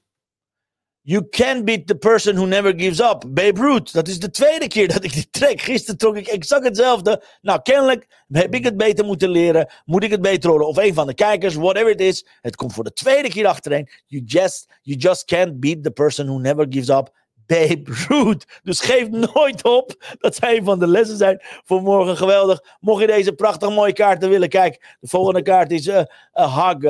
You 1.04 1.28
can 1.28 1.64
beat 1.64 1.86
the 1.86 1.94
person 1.94 2.34
who 2.34 2.46
never 2.46 2.72
gives 2.72 3.00
up. 3.00 3.24
Babe 3.28 3.58
Ruth. 3.58 3.92
Dat 3.92 4.08
is 4.08 4.18
de 4.18 4.30
tweede 4.30 4.66
keer 4.66 4.88
dat 4.88 5.04
ik 5.04 5.12
die 5.12 5.30
trek. 5.30 5.60
Gisteren 5.60 5.98
trok 5.98 6.16
ik 6.16 6.26
exact 6.26 6.64
hetzelfde. 6.64 7.22
Nou, 7.40 7.62
kennelijk 7.62 8.24
heb 8.28 8.54
ik 8.54 8.64
het 8.64 8.76
beter 8.76 9.04
moeten 9.04 9.28
leren. 9.28 9.72
Moet 9.84 10.04
ik 10.04 10.10
het 10.10 10.22
beter 10.22 10.50
horen. 10.50 10.66
Of 10.66 10.76
een 10.76 10.94
van 10.94 11.06
de 11.06 11.14
kijkers, 11.14 11.54
whatever 11.54 11.90
it 11.90 12.00
is. 12.00 12.26
Het 12.40 12.56
komt 12.56 12.72
voor 12.72 12.84
de 12.84 12.92
tweede 12.92 13.28
keer 13.28 13.46
achtereen. 13.46 13.88
You 14.06 14.22
just, 14.24 14.66
you 14.82 14.98
just 14.98 15.24
can't 15.24 15.60
beat 15.60 15.82
the 15.82 15.90
person 15.90 16.26
who 16.26 16.38
never 16.38 16.66
gives 16.68 16.88
up. 16.88 17.14
Babe 17.46 17.82
Ruth. 18.08 18.60
Dus 18.62 18.80
geef 18.80 19.08
nooit 19.34 19.64
op. 19.64 20.16
Dat 20.18 20.34
zijn 20.34 20.64
van 20.64 20.78
de 20.78 20.86
lessen 20.86 21.16
zijn 21.16 21.40
voor 21.64 21.82
morgen. 21.82 22.16
Geweldig. 22.16 22.62
Mocht 22.80 23.00
je 23.00 23.06
deze 23.06 23.32
prachtige 23.32 23.72
mooie 23.72 23.92
kaarten 23.92 24.28
willen. 24.28 24.48
Kijk, 24.48 24.96
de 25.00 25.08
volgende 25.08 25.42
kaart 25.42 25.70
is 25.70 25.86
uh, 25.86 26.02
a 26.38 26.48
hug. 26.48 26.84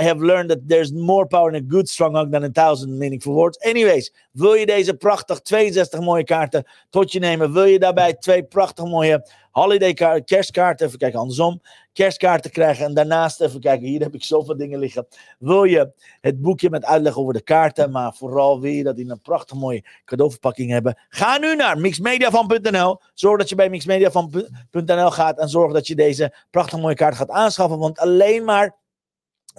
I 0.00 0.04
have 0.06 0.24
learned 0.24 0.48
that 0.48 0.58
there's 0.68 0.92
more 0.92 1.26
power 1.26 1.54
in 1.54 1.64
a 1.64 1.72
good 1.72 1.88
strong 1.88 2.16
hug 2.16 2.30
than 2.30 2.42
a 2.42 2.50
thousand 2.52 2.98
meaningful 2.98 3.32
words. 3.32 3.58
Anyways, 3.58 4.12
wil 4.32 4.54
je 4.54 4.66
deze 4.66 4.94
prachtig 4.94 5.40
62 5.40 6.00
mooie 6.00 6.24
kaarten 6.24 6.64
tot 6.90 7.12
je 7.12 7.18
nemen? 7.18 7.52
Wil 7.52 7.64
je 7.64 7.78
daarbij 7.78 8.14
twee 8.14 8.42
prachtig 8.42 8.84
mooie 8.84 9.30
holiday 9.50 10.22
kerstkaarten, 10.24 10.86
even 10.86 10.98
kijken 10.98 11.18
andersom, 11.18 11.60
kerstkaarten 11.98 12.50
krijgen. 12.50 12.84
En 12.84 12.94
daarnaast, 12.94 13.40
even 13.40 13.60
kijken, 13.60 13.86
hier 13.86 14.00
heb 14.00 14.14
ik 14.14 14.24
zoveel 14.24 14.56
dingen 14.56 14.78
liggen. 14.78 15.06
Wil 15.38 15.64
je 15.64 15.92
het 16.20 16.40
boekje 16.40 16.70
met 16.70 16.84
uitleg 16.84 17.16
over 17.16 17.32
de 17.32 17.42
kaarten, 17.42 17.90
maar 17.90 18.14
vooral 18.14 18.60
wil 18.60 18.72
je 18.72 18.82
dat 18.82 18.98
in 18.98 19.10
een 19.10 19.20
prachtig 19.20 19.56
mooie 19.56 19.84
cadeauverpakking 20.04 20.70
hebben. 20.70 20.98
Ga 21.08 21.38
nu 21.38 21.56
naar 21.56 21.78
mixmediafan.nl. 21.78 23.00
Zorg 23.14 23.38
dat 23.38 23.48
je 23.48 23.54
bij 23.54 23.70
mixmediafan.nl 23.70 25.10
gaat 25.10 25.38
en 25.38 25.48
zorg 25.48 25.72
dat 25.72 25.86
je 25.86 25.94
deze 25.94 26.34
prachtig 26.50 26.78
mooie 26.80 26.94
kaart 26.94 27.16
gaat 27.16 27.30
aanschaffen. 27.30 27.78
Want 27.78 27.98
alleen 27.98 28.44
maar 28.44 28.76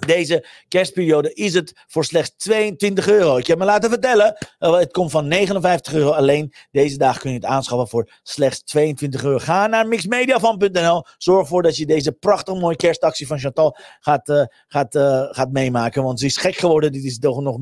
deze 0.06 0.46
kerstperiode 0.68 1.32
is 1.32 1.54
het 1.54 1.72
voor 1.86 2.04
slechts 2.04 2.34
22 2.36 3.08
euro. 3.08 3.36
Ik 3.36 3.46
heb 3.46 3.58
me 3.58 3.64
laten 3.64 3.90
vertellen, 3.90 4.36
uh, 4.60 4.78
het 4.78 4.92
komt 4.92 5.10
van 5.10 5.28
59 5.28 5.92
euro 5.92 6.10
alleen. 6.10 6.52
Deze 6.70 6.98
dag 6.98 7.18
kun 7.18 7.30
je 7.30 7.36
het 7.36 7.44
aanschaffen 7.44 7.88
voor 7.88 8.10
slechts 8.22 8.62
22 8.62 9.24
euro. 9.24 9.38
Ga 9.38 9.66
naar 9.66 9.88
mixmediafan.nl. 9.88 11.04
Zorg 11.18 11.40
ervoor 11.40 11.62
dat 11.62 11.76
je 11.76 11.86
deze 11.86 12.12
prachtig 12.12 12.54
mooie 12.54 12.76
kerstactie 12.76 13.26
van 13.26 13.38
Chantal 13.38 13.76
gaat, 14.00 14.28
uh, 14.28 14.44
gaat, 14.68 14.94
uh, 14.94 15.26
gaat 15.30 15.52
meemaken. 15.52 16.02
Want 16.02 16.20
ze 16.20 16.26
is 16.26 16.36
gek 16.36 16.56
geworden. 16.56 16.92
Dit 16.92 17.04
is 17.04 17.18
toch 17.18 17.40
nog 17.40 17.58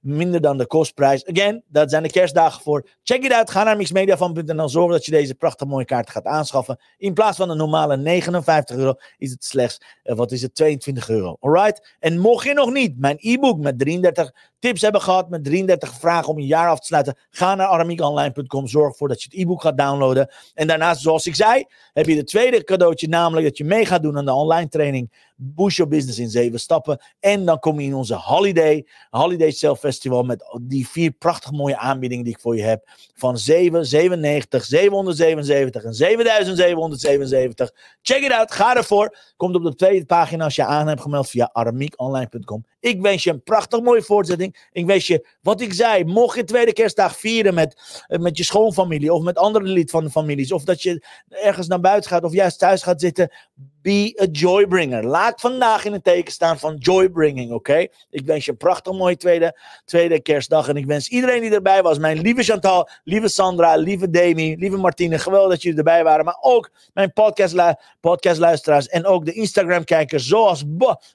minder 0.00 0.40
dan 0.40 0.58
de 0.58 0.66
kostprijs. 0.66 1.26
Again, 1.26 1.64
dat 1.68 1.90
zijn 1.90 2.02
de 2.02 2.10
kerstdagen 2.10 2.62
voor. 2.62 2.88
Check 3.02 3.24
it 3.24 3.32
out. 3.32 3.50
Ga 3.50 3.62
naar 3.62 3.76
mixmediafan.nl. 3.76 4.68
Zorg 4.68 4.92
dat 4.92 5.04
je 5.04 5.10
deze 5.10 5.34
prachtig 5.34 5.68
mooie 5.68 5.84
kaart 5.84 6.10
gaat 6.10 6.24
aanschaffen. 6.24 6.78
In 6.96 7.14
plaats 7.14 7.36
van 7.36 7.48
de 7.48 7.54
normale 7.54 7.96
59 7.96 8.76
euro 8.76 8.94
is 9.18 9.30
het 9.30 9.44
slechts, 9.44 9.80
wat 10.02 10.32
is 10.32 10.42
het, 10.42 10.54
22 10.54 11.08
euro. 11.08 11.36
Alright? 11.40 11.81
En 11.98 12.18
mocht 12.18 12.44
je 12.44 12.54
nog 12.54 12.72
niet 12.72 12.98
mijn 12.98 13.16
e-book 13.20 13.58
met 13.58 13.78
33 13.78 14.32
tips 14.58 14.80
hebben 14.80 15.00
gehad, 15.00 15.28
met 15.28 15.44
33 15.44 15.94
vragen 15.94 16.28
om 16.28 16.38
een 16.38 16.46
jaar 16.46 16.68
af 16.68 16.80
te 16.80 16.86
sluiten, 16.86 17.18
ga 17.30 17.54
naar 17.54 17.66
aramiekonline.com. 17.66 18.66
Zorg 18.66 18.90
ervoor 18.90 19.08
dat 19.08 19.22
je 19.22 19.28
het 19.30 19.40
e-book 19.40 19.62
gaat 19.62 19.78
downloaden. 19.78 20.32
En 20.54 20.66
daarnaast, 20.66 21.00
zoals 21.00 21.26
ik 21.26 21.34
zei, 21.34 21.64
heb 21.92 22.06
je 22.06 22.16
het 22.16 22.26
tweede 22.26 22.64
cadeautje, 22.64 23.08
namelijk 23.08 23.46
dat 23.46 23.58
je 23.58 23.64
mee 23.64 23.86
gaat 23.86 24.02
doen 24.02 24.16
aan 24.18 24.24
de 24.24 24.32
online 24.32 24.68
training 24.68 25.31
Boost 25.42 25.76
Your 25.76 25.90
Business 25.90 26.18
in 26.18 26.30
zeven 26.30 26.60
stappen. 26.60 27.02
En 27.20 27.44
dan 27.44 27.58
kom 27.58 27.80
je 27.80 27.86
in 27.86 27.94
onze 27.94 28.14
Holiday, 28.14 28.86
Holiday 29.10 29.50
Self 29.50 29.78
Festival 29.78 30.22
met 30.22 30.58
die 30.62 30.88
vier 30.88 31.10
prachtig 31.10 31.50
mooie 31.50 31.76
aanbiedingen 31.76 32.24
die 32.24 32.34
ik 32.34 32.40
voor 32.40 32.56
je 32.56 32.62
heb. 32.62 32.88
Van 33.14 33.38
7, 33.38 33.86
97, 33.86 34.64
777 34.64 35.84
en 35.84 35.94
7777. 35.94 37.72
Check 38.02 38.22
it 38.22 38.32
out, 38.32 38.52
ga 38.52 38.76
ervoor. 38.76 39.18
Komt 39.36 39.54
op 39.54 39.62
de 39.62 39.74
tweede 39.74 40.06
pagina 40.06 40.44
als 40.44 40.56
je 40.56 40.64
aan 40.64 40.88
hebt 40.88 41.00
gemeld 41.00 41.28
via 41.28 41.50
aramiekonline.com. 41.52 42.64
Ik 42.80 43.00
wens 43.00 43.24
je 43.24 43.30
een 43.30 43.42
prachtig 43.42 43.80
mooie 43.80 44.02
voortzetting. 44.02 44.68
Ik 44.72 44.86
wens 44.86 45.06
je, 45.06 45.28
wat 45.42 45.60
ik 45.60 45.72
zei, 45.72 46.04
mocht 46.04 46.36
je 46.36 46.44
tweede 46.44 46.72
kerstdag 46.72 47.16
vieren 47.16 47.54
met, 47.54 48.04
eh, 48.06 48.18
met 48.18 48.36
je 48.36 48.44
schoonfamilie 48.44 49.12
of 49.12 49.22
met 49.22 49.38
andere 49.38 49.64
lid 49.64 49.90
van 49.90 50.04
de 50.04 50.10
families. 50.10 50.52
Of 50.52 50.64
dat 50.64 50.82
je 50.82 51.04
ergens 51.28 51.66
naar 51.66 51.80
buiten 51.80 52.10
gaat 52.10 52.24
of 52.24 52.32
juist 52.32 52.58
thuis 52.58 52.82
gaat 52.82 53.00
zitten. 53.00 53.32
Be 53.82 54.18
a 54.22 54.24
joybringer. 54.24 55.06
Laat 55.06 55.40
vandaag 55.40 55.84
in 55.84 55.92
het 55.92 56.04
teken 56.04 56.32
staan 56.32 56.58
van 56.58 56.76
joybringing, 56.76 57.52
oké? 57.52 57.86
Ik 58.10 58.26
wens 58.26 58.44
je 58.44 58.50
een 58.50 58.56
prachtig 58.56 58.92
mooie 58.92 59.16
tweede, 59.16 59.58
tweede 59.84 60.20
kerstdag. 60.20 60.68
En 60.68 60.76
ik 60.76 60.86
wens 60.86 61.08
iedereen 61.08 61.40
die 61.40 61.50
erbij 61.50 61.82
was, 61.82 61.98
mijn 61.98 62.20
lieve 62.20 62.42
Chantal, 62.42 62.88
lieve 63.04 63.28
Sandra, 63.28 63.76
lieve 63.76 64.10
Demi, 64.10 64.56
lieve 64.56 64.76
Martine, 64.76 65.18
geweldig 65.18 65.50
dat 65.50 65.62
jullie 65.62 65.78
erbij 65.78 66.04
waren. 66.04 66.24
Maar 66.24 66.38
ook 66.40 66.70
mijn 66.94 67.12
podcast, 67.12 67.56
podcastluisteraars 68.00 68.88
en 68.88 69.06
ook 69.06 69.24
de 69.24 69.32
Instagram-kijkers, 69.32 70.26
zoals 70.26 70.64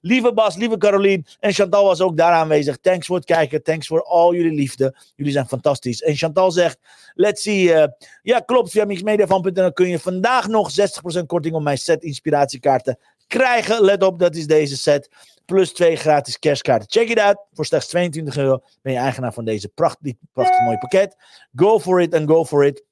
lieve 0.02 0.34
Bas, 0.34 0.56
lieve 0.56 0.78
Caroline 0.78 1.24
en 1.40 1.54
Chantal 1.54 1.86
was 1.86 2.02
ook 2.02 2.18
daar 2.18 2.34
aanwezig. 2.34 2.78
Thanks 2.78 3.08
voor 3.08 3.16
het 3.16 3.26
kijken, 3.26 3.64
thanks 3.64 3.88
voor 3.88 4.04
al 4.04 4.34
jullie 4.34 4.56
liefde. 4.56 4.96
Jullie 5.16 5.34
zijn 5.34 5.48
fantastisch. 5.48 6.02
En 6.02 6.16
Chantal 6.16 6.52
zegt, 6.52 6.80
let's 7.14 7.42
see. 7.42 7.64
Uh, 7.64 7.84
ja, 8.22 8.40
klopt, 8.40 8.72
via 8.72 8.86
mixmediafan.nl 8.86 9.74
kun 9.74 9.88
je 9.88 10.00
vandaag 10.00 10.48
nog 10.48 10.72
60% 11.22 11.26
korting 11.26 11.56
op 11.56 11.62
mijn 11.62 11.78
set 11.78 12.04
inspiratie 12.04 12.57
kaarten 12.60 13.00
krijgen. 13.28 13.82
Let 13.82 14.04
op, 14.04 14.20
dat 14.20 14.36
is 14.36 14.48
deze 14.48 14.78
set. 14.78 15.10
Plus 15.46 15.74
twee 15.74 15.96
gratis 15.96 16.40
kerstkaarten. 16.40 16.90
Check 16.90 17.10
it 17.10 17.20
out. 17.20 17.46
Voor 17.54 17.66
slechts 17.66 17.88
22 17.88 18.38
euro 18.38 18.60
ben 18.82 18.94
je 18.94 19.00
eigenaar 19.00 19.34
van 19.34 19.46
deze 19.46 19.68
prachtig, 19.68 20.14
prachtig 20.34 20.62
mooie 20.62 20.78
pakket. 20.78 21.16
Go 21.56 21.80
for 21.80 22.02
it 22.02 22.14
and 22.14 22.30
go 22.30 22.46
for 22.46 22.66
it. 22.66 22.84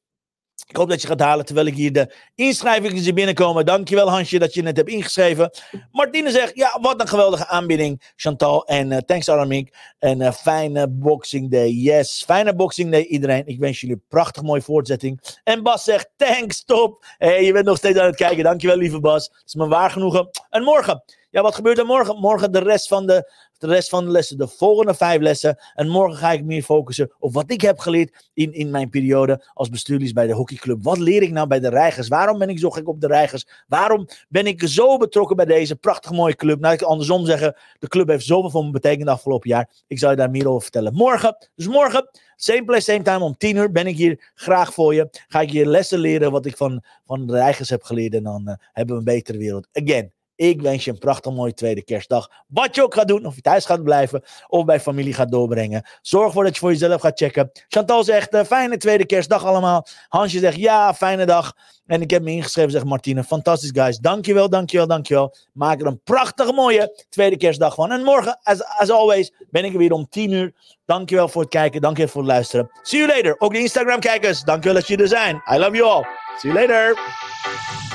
Ik 0.67 0.75
hoop 0.75 0.89
dat 0.89 1.01
je 1.01 1.07
gaat 1.07 1.19
halen 1.19 1.45
terwijl 1.45 1.67
ik 1.67 1.75
hier 1.75 1.93
de 1.93 2.13
inschrijvingen 2.35 3.03
zie 3.03 3.13
binnenkomen. 3.13 3.65
Dankjewel 3.65 4.09
Hansje 4.09 4.39
dat 4.39 4.53
je 4.53 4.61
net 4.61 4.77
hebt 4.77 4.89
ingeschreven. 4.89 5.51
Martine 5.91 6.31
zegt, 6.31 6.55
ja, 6.55 6.77
wat 6.81 7.01
een 7.01 7.07
geweldige 7.07 7.47
aanbieding, 7.47 8.13
Chantal. 8.15 8.65
En 8.65 8.91
uh, 8.91 8.97
thanks 8.97 9.29
Aramiek. 9.29 9.75
En 9.99 10.21
uh, 10.21 10.31
fijne 10.31 10.89
Boxing 10.89 11.51
Day. 11.51 11.69
Yes, 11.69 12.23
fijne 12.25 12.55
Boxing 12.55 12.91
Day 12.91 13.03
iedereen. 13.03 13.47
Ik 13.47 13.59
wens 13.59 13.79
jullie 13.79 13.95
een 13.95 14.03
prachtig 14.07 14.43
mooie 14.43 14.61
voortzetting. 14.61 15.21
En 15.43 15.63
Bas 15.63 15.83
zegt, 15.83 16.09
thanks, 16.15 16.63
top. 16.63 17.05
Hey, 17.17 17.43
je 17.43 17.53
bent 17.53 17.65
nog 17.65 17.77
steeds 17.77 17.99
aan 17.99 18.05
het 18.05 18.15
kijken. 18.15 18.43
Dankjewel 18.43 18.77
lieve 18.77 18.99
Bas. 18.99 19.23
Het 19.23 19.43
is 19.45 19.55
me 19.55 19.67
waar 19.67 19.91
genoegen. 19.91 20.29
En 20.49 20.63
morgen, 20.63 21.03
ja, 21.29 21.41
wat 21.41 21.55
gebeurt 21.55 21.77
er 21.77 21.85
morgen? 21.85 22.19
Morgen 22.19 22.51
de 22.51 22.59
rest 22.59 22.87
van 22.87 23.05
de 23.05 23.31
de 23.57 23.67
rest 23.67 23.89
van 23.89 24.05
de 24.05 24.11
lessen, 24.11 24.37
de 24.37 24.47
volgende 24.47 24.93
vijf 24.93 25.21
lessen. 25.21 25.57
En 25.73 25.87
morgen 25.87 26.17
ga 26.17 26.31
ik 26.31 26.43
meer 26.43 26.63
focussen 26.63 27.11
op 27.19 27.33
wat 27.33 27.51
ik 27.51 27.61
heb 27.61 27.79
geleerd 27.79 28.29
in, 28.33 28.53
in 28.53 28.69
mijn 28.69 28.89
periode 28.89 29.45
als 29.53 29.69
bestuurder 29.69 30.13
bij 30.13 30.27
de 30.27 30.33
hockeyclub. 30.33 30.83
Wat 30.83 30.97
leer 30.97 31.21
ik 31.21 31.31
nou 31.31 31.47
bij 31.47 31.59
de 31.59 31.69
Reigers? 31.69 32.07
Waarom 32.07 32.39
ben 32.39 32.49
ik 32.49 32.59
zo 32.59 32.69
gek 32.69 32.87
op 32.87 33.01
de 33.01 33.07
Reigers? 33.07 33.47
Waarom 33.67 34.07
ben 34.29 34.47
ik 34.47 34.67
zo 34.67 34.97
betrokken 34.97 35.35
bij 35.35 35.45
deze 35.45 35.75
prachtig 35.75 36.11
mooie 36.11 36.35
club? 36.35 36.59
Nou, 36.59 36.73
ik 36.73 36.79
kan 36.79 36.87
andersom 36.87 37.25
zeggen, 37.25 37.55
de 37.79 37.87
club 37.87 38.07
heeft 38.07 38.25
zoveel 38.25 38.49
voor 38.49 38.65
me 38.65 38.71
betekend 38.71 39.09
afgelopen 39.09 39.49
jaar. 39.49 39.69
Ik 39.87 39.99
zal 39.99 40.09
je 40.09 40.15
daar 40.15 40.29
meer 40.29 40.49
over 40.49 40.61
vertellen. 40.61 40.93
Morgen, 40.93 41.37
dus 41.55 41.67
morgen, 41.67 42.09
same 42.35 42.65
place, 42.65 42.91
same 42.91 43.01
time, 43.01 43.23
om 43.23 43.37
tien 43.37 43.55
uur 43.55 43.71
ben 43.71 43.87
ik 43.87 43.97
hier 43.97 44.31
graag 44.33 44.73
voor 44.73 44.93
je. 44.93 45.09
Ga 45.27 45.41
ik 45.41 45.49
je 45.49 45.65
lessen 45.65 45.99
leren 45.99 46.31
wat 46.31 46.45
ik 46.45 46.57
van, 46.57 46.83
van 47.05 47.27
de 47.27 47.33
Reigers 47.33 47.69
heb 47.69 47.83
geleerd. 47.83 48.13
En 48.13 48.23
dan 48.23 48.41
uh, 48.47 48.53
hebben 48.71 48.95
we 48.95 48.99
een 48.99 49.15
betere 49.15 49.37
wereld. 49.37 49.67
Again, 49.71 50.11
ik 50.35 50.61
wens 50.61 50.85
je 50.85 50.91
een 50.91 50.97
prachtig 50.97 51.33
mooie 51.33 51.53
tweede 51.53 51.83
kerstdag. 51.83 52.29
Wat 52.47 52.75
je 52.75 52.83
ook 52.83 52.93
gaat 52.93 53.07
doen, 53.07 53.25
of 53.25 53.35
je 53.35 53.41
thuis 53.41 53.65
gaat 53.65 53.83
blijven 53.83 54.23
of 54.47 54.65
bij 54.65 54.79
familie 54.79 55.13
gaat 55.13 55.31
doorbrengen. 55.31 55.87
Zorg 56.01 56.25
ervoor 56.25 56.43
dat 56.43 56.53
je 56.53 56.59
voor 56.59 56.71
jezelf 56.71 57.01
gaat 57.01 57.17
checken. 57.19 57.51
Chantal 57.67 58.03
zegt, 58.03 58.33
uh, 58.33 58.43
fijne 58.43 58.77
tweede 58.77 59.05
kerstdag 59.05 59.45
allemaal. 59.45 59.87
Hansje 60.07 60.39
zegt, 60.39 60.57
ja, 60.57 60.93
fijne 60.93 61.25
dag. 61.25 61.53
En 61.85 62.01
ik 62.01 62.09
heb 62.09 62.23
me 62.23 62.31
ingeschreven, 62.31 62.71
zegt 62.71 62.85
Martine. 62.85 63.23
Fantastisch, 63.23 63.69
guys. 63.73 63.97
Dankjewel, 63.97 64.49
dankjewel, 64.49 64.87
dankjewel. 64.87 65.35
Maak 65.53 65.81
er 65.81 65.87
een 65.87 66.01
prachtige 66.03 66.53
mooie 66.53 67.05
tweede 67.09 67.37
kerstdag 67.37 67.75
van. 67.75 67.91
En 67.91 68.03
morgen, 68.03 68.39
as, 68.43 68.89
always, 68.89 69.31
ben 69.49 69.65
ik 69.65 69.71
er 69.71 69.77
weer 69.77 69.91
om 69.91 70.09
10 70.09 70.31
uur. 70.31 70.53
Dankjewel 70.85 71.27
voor 71.27 71.41
het 71.41 71.51
kijken, 71.51 71.81
dankjewel 71.81 72.11
voor 72.11 72.21
het 72.21 72.31
luisteren. 72.31 72.69
See 72.81 72.99
you 72.99 73.15
later. 73.15 73.35
Ook 73.39 73.53
de 73.53 73.59
Instagram-kijkers, 73.59 74.41
dankjewel 74.41 74.79
dat 74.79 74.87
je 74.87 74.97
er 74.97 75.07
zijn. 75.07 75.41
I 75.53 75.57
love 75.57 75.71
you 75.71 75.89
all. 75.89 76.05
See 76.37 76.51
you 76.51 76.67
later. 76.67 77.94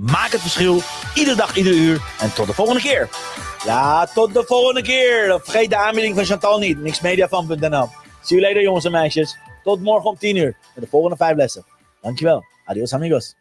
Maak 0.00 0.32
het 0.32 0.40
verschil, 0.40 0.80
iedere 1.14 1.36
dag, 1.36 1.56
ieder 1.56 1.72
uur. 1.72 2.02
En 2.20 2.34
tot 2.34 2.46
de 2.46 2.52
volgende 2.52 2.80
keer. 2.80 3.08
Ja, 3.64 4.06
tot 4.06 4.34
de 4.34 4.44
volgende 4.46 4.82
keer. 4.82 5.40
Vergeet 5.42 5.70
de 5.70 5.76
aanbieding 5.76 6.14
van 6.14 6.24
Chantal 6.24 6.58
niet. 6.58 6.78
Mixmediafan.nl 6.78 7.88
See 8.22 8.38
you 8.38 8.40
later, 8.40 8.62
jongens 8.62 8.84
en 8.84 8.90
meisjes. 8.90 9.36
Tot 9.62 9.80
morgen 9.80 10.10
om 10.10 10.16
10 10.16 10.36
uur. 10.36 10.56
Met 10.74 10.84
de 10.84 10.90
volgende 10.90 11.16
vijf 11.16 11.36
lessen. 11.36 11.64
Dankjewel. 12.00 12.44
Adios, 12.64 12.92
amigos. 12.92 13.34